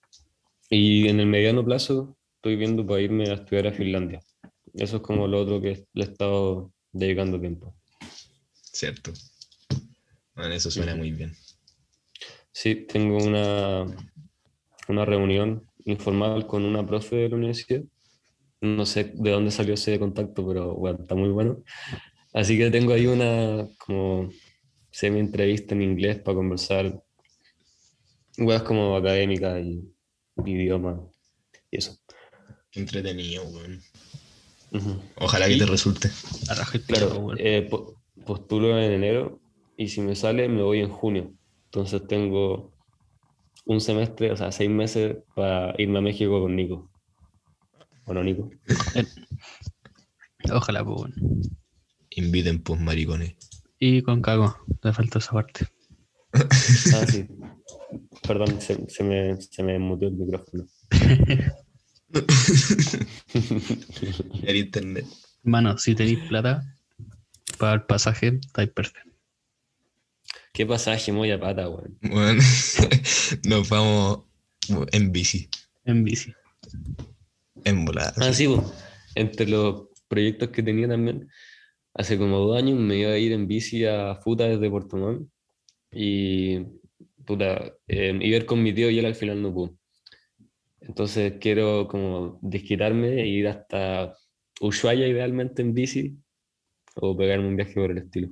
y 0.73 1.07
en 1.07 1.19
el 1.19 1.27
mediano 1.27 1.63
plazo 1.63 2.17
estoy 2.35 2.55
viendo 2.55 2.85
para 2.85 3.01
irme 3.01 3.29
a 3.29 3.35
estudiar 3.35 3.67
a 3.67 3.71
Finlandia. 3.73 4.19
Eso 4.73 4.97
es 4.97 5.01
como 5.03 5.27
lo 5.27 5.39
otro 5.41 5.61
que 5.61 5.85
le 5.93 6.03
he 6.03 6.07
estado 6.07 6.71
dedicando 6.91 7.39
tiempo. 7.39 7.75
Cierto. 8.53 9.13
Bueno, 10.35 10.53
eso 10.55 10.71
suena 10.71 10.93
Ujú. 10.93 10.99
muy 10.99 11.11
bien. 11.11 11.33
Sí, 12.51 12.87
tengo 12.87 13.17
una, 13.17 13.85
una 14.87 15.05
reunión 15.05 15.67
informal 15.85 16.47
con 16.47 16.65
una 16.65 16.85
profe 16.85 17.17
de 17.17 17.29
la 17.29 17.35
universidad. 17.35 17.83
No 18.61 18.85
sé 18.85 19.11
de 19.13 19.31
dónde 19.31 19.51
salió 19.51 19.75
ese 19.75 19.99
contacto, 19.99 20.47
pero 20.47 20.73
bueno, 20.75 20.99
está 21.01 21.15
muy 21.15 21.29
bueno. 21.29 21.63
Así 22.33 22.57
que 22.57 22.71
tengo 22.71 22.93
ahí 22.93 23.05
una 23.05 23.67
como 23.85 24.29
semi 24.91 25.19
entrevista 25.19 25.75
en 25.75 25.83
inglés 25.83 26.19
para 26.19 26.35
conversar 26.35 27.03
weas 28.37 28.63
como 28.63 28.95
académicas 28.95 29.63
y 29.63 29.92
idioma 30.45 30.99
y 31.71 31.77
eso. 31.77 31.97
Entretenido, 32.73 33.43
weón. 33.45 33.81
Ojalá 35.17 35.47
que 35.47 35.57
te 35.57 35.65
resulte. 35.67 36.09
Claro, 36.87 37.33
eh, 37.37 37.67
po- 37.69 38.01
postulo 38.25 38.77
en 38.79 38.91
enero 38.91 39.39
y 39.77 39.87
si 39.89 40.01
me 40.01 40.15
sale 40.15 40.49
me 40.49 40.63
voy 40.63 40.79
en 40.79 40.89
junio. 40.89 41.31
Entonces 41.65 42.07
tengo 42.07 42.73
un 43.65 43.79
semestre, 43.81 44.31
o 44.31 44.37
sea, 44.37 44.51
seis 44.51 44.69
meses 44.69 45.17
para 45.35 45.75
irme 45.77 45.99
a 45.99 46.01
México 46.01 46.41
con 46.41 46.55
Nico. 46.55 46.89
¿O 48.05 48.13
no, 48.13 48.23
Nico? 48.23 48.49
Ojalá, 50.51 50.83
pues. 50.83 51.13
Inviten, 52.11 52.61
pues, 52.61 52.79
maricones. 52.79 53.35
Y 53.79 54.01
con 54.01 54.21
cago, 54.21 54.55
te 54.81 54.91
falta 54.93 55.19
esa 55.19 55.31
parte. 55.31 55.67
Ah, 56.33 57.05
sí. 57.07 57.25
Perdón, 58.27 58.59
se, 58.59 58.83
se 58.89 59.03
me, 59.03 59.39
se 59.39 59.63
me 59.63 59.79
muteó 59.79 60.09
el 60.09 60.15
micrófono. 60.15 60.65
El 64.43 64.55
internet. 64.55 65.05
Mano, 65.43 65.77
si 65.77 65.95
tenéis 65.95 66.19
plata 66.29 66.63
para 67.57 67.73
el 67.73 67.83
pasaje, 67.83 68.39
estáis 68.45 68.69
perfecto. 68.69 69.11
¿Qué 70.53 70.65
pasaje 70.65 71.11
muy 71.11 71.31
a 71.31 71.39
pata, 71.39 71.69
weón? 71.69 71.97
Bueno, 72.01 72.41
nos 73.45 73.69
vamos 73.69 74.19
en 74.91 75.11
bici, 75.11 75.49
En 75.85 76.03
bici. 76.03 76.33
en 77.63 77.85
volada. 77.85 78.13
Ah, 78.17 78.33
sí, 78.33 78.47
po. 78.47 78.71
entre 79.15 79.47
los 79.47 79.87
proyectos 80.07 80.49
que 80.49 80.63
tenía 80.63 80.87
también, 80.87 81.27
hace 81.95 82.17
como 82.17 82.37
dos 82.37 82.57
años 82.57 82.79
me 82.79 82.97
iba 82.97 83.11
a 83.11 83.17
ir 83.17 83.31
en 83.31 83.47
bici 83.47 83.85
a 83.85 84.15
Futa 84.23 84.45
desde 84.45 84.69
Puerto 84.69 84.97
Montt 84.97 85.27
y 85.93 86.59
puta, 87.25 87.73
eh, 87.87 88.11
a 88.11 88.23
ir 88.23 88.45
con 88.45 88.61
mi 88.61 88.73
tío 88.73 88.89
y 88.89 88.99
él 88.99 89.05
al 89.05 89.15
final 89.15 89.41
no 89.41 89.53
pudo. 89.53 89.77
Entonces 90.81 91.35
quiero 91.39 91.87
como 91.87 92.39
desquitarme 92.41 93.21
e 93.21 93.27
ir 93.27 93.47
hasta 93.47 94.17
Ushuaia 94.59 95.07
idealmente 95.07 95.61
en 95.61 95.73
bici 95.73 96.17
o 96.95 97.15
pegarme 97.15 97.47
un 97.47 97.55
viaje 97.55 97.73
por 97.73 97.91
el 97.91 97.99
estilo. 97.99 98.29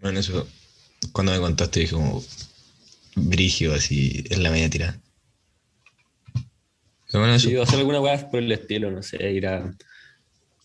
Bueno, 0.00 0.20
eso, 0.20 0.48
cuando 1.12 1.32
me 1.32 1.40
contaste, 1.40 1.80
dije 1.80 1.94
como 1.94 2.22
brigio, 3.16 3.74
así, 3.74 4.24
en 4.30 4.42
la 4.42 4.50
media 4.50 4.70
tirada. 4.70 5.00
Bueno, 7.12 7.34
eso. 7.34 7.48
Sí, 7.48 7.56
o 7.56 7.62
hacer 7.62 7.78
alguna 7.78 8.00
weá 8.00 8.30
por 8.30 8.40
el 8.40 8.52
estilo, 8.52 8.90
no 8.90 9.02
sé, 9.02 9.30
ir 9.32 9.46
a... 9.46 9.74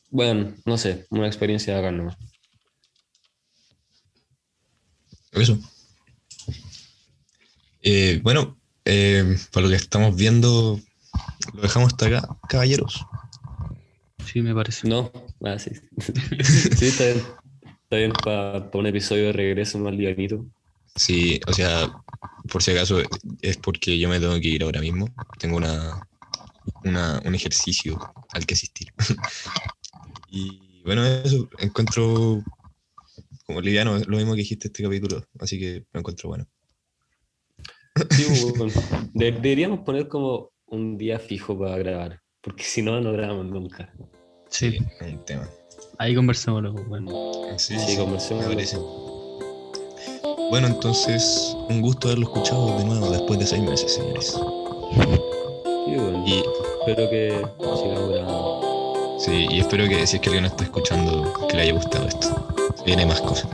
Bueno, 0.09 0.53
no 0.65 0.77
sé, 0.77 1.05
una 1.09 1.27
experiencia 1.27 1.79
acá 1.79 1.91
nomás. 1.91 2.17
Eso. 5.33 5.57
Eh, 7.81 8.19
bueno, 8.23 8.57
eh, 8.85 9.37
para 9.51 9.65
lo 9.65 9.69
que 9.69 9.75
estamos 9.75 10.15
viendo, 10.15 10.79
lo 11.53 11.61
dejamos 11.61 11.93
hasta 11.93 12.07
acá, 12.07 12.37
caballeros. 12.47 13.05
Sí, 14.25 14.41
me 14.41 14.53
parece. 14.55 14.87
No, 14.87 15.11
ah, 15.43 15.59
sí. 15.59 15.71
sí, 16.77 16.85
está 16.87 17.05
bien. 17.05 17.21
Está 17.83 17.97
bien 17.97 18.13
para 18.23 18.69
un 18.73 18.87
episodio 18.87 19.25
de 19.25 19.33
regreso 19.33 19.77
más 19.79 19.93
livianito. 19.93 20.45
Sí, 20.95 21.39
o 21.47 21.53
sea, 21.53 21.91
por 22.51 22.63
si 22.63 22.71
acaso 22.71 23.01
es 23.41 23.57
porque 23.57 23.99
yo 23.99 24.09
me 24.09 24.19
tengo 24.19 24.39
que 24.39 24.47
ir 24.47 24.63
ahora 24.63 24.81
mismo. 24.81 25.07
Tengo 25.37 25.57
una, 25.57 26.07
una- 26.83 27.21
un 27.25 27.35
ejercicio 27.35 27.99
al 28.31 28.45
que 28.45 28.53
asistir. 28.53 28.87
y 30.31 30.81
bueno, 30.83 31.05
eso 31.05 31.49
encuentro 31.59 32.43
como 33.45 33.61
liviano, 33.61 33.97
lo 33.99 34.17
mismo 34.17 34.33
que 34.33 34.39
dijiste 34.39 34.67
este 34.67 34.83
capítulo, 34.83 35.23
así 35.39 35.59
que 35.59 35.85
lo 35.91 35.99
encuentro 35.99 36.29
bueno. 36.29 36.47
Sí, 38.11 38.25
bueno. 38.57 38.73
De- 39.13 39.31
deberíamos 39.31 39.79
poner 39.81 40.07
como 40.07 40.51
un 40.67 40.97
día 40.97 41.19
fijo 41.19 41.57
para 41.57 41.77
grabar, 41.77 42.21
porque 42.41 42.63
si 42.63 42.81
no, 42.81 42.99
no 43.01 43.11
grabamos 43.13 43.45
nunca. 43.47 43.93
Sí, 44.49 44.77
es 44.99 45.13
un 45.13 45.25
tema. 45.25 45.47
ahí 45.99 46.15
conversémoslo, 46.15 46.73
pues, 46.73 46.87
bueno. 46.87 47.11
Sí, 47.57 47.77
Sí, 47.79 47.97
parece. 48.47 48.77
Bueno, 50.49 50.67
entonces, 50.67 51.55
un 51.69 51.81
gusto 51.81 52.07
haberlo 52.07 52.25
escuchado 52.27 52.77
de 52.77 52.85
nuevo 52.85 53.09
después 53.09 53.39
de 53.39 53.45
seis 53.47 53.61
meses, 53.63 53.93
señores. 53.93 54.27
Sí, 54.31 54.39
bueno. 55.95 56.23
Y 56.27 56.43
Espero 56.87 57.09
que 57.09 57.29
sigamos 57.59 58.09
grabando. 58.09 59.17
sí, 59.19 59.47
y 59.49 59.59
espero 59.59 59.87
que 59.87 60.05
si 60.05 60.17
es 60.17 60.21
que 60.21 60.29
alguien 60.29 60.45
está 60.45 60.63
escuchando, 60.65 61.47
que 61.49 61.55
le 61.55 61.61
haya 61.63 61.73
gustado 61.73 62.07
esto. 62.07 62.52
Viene 62.85 63.05
más 63.05 63.21
cosas. 63.21 63.47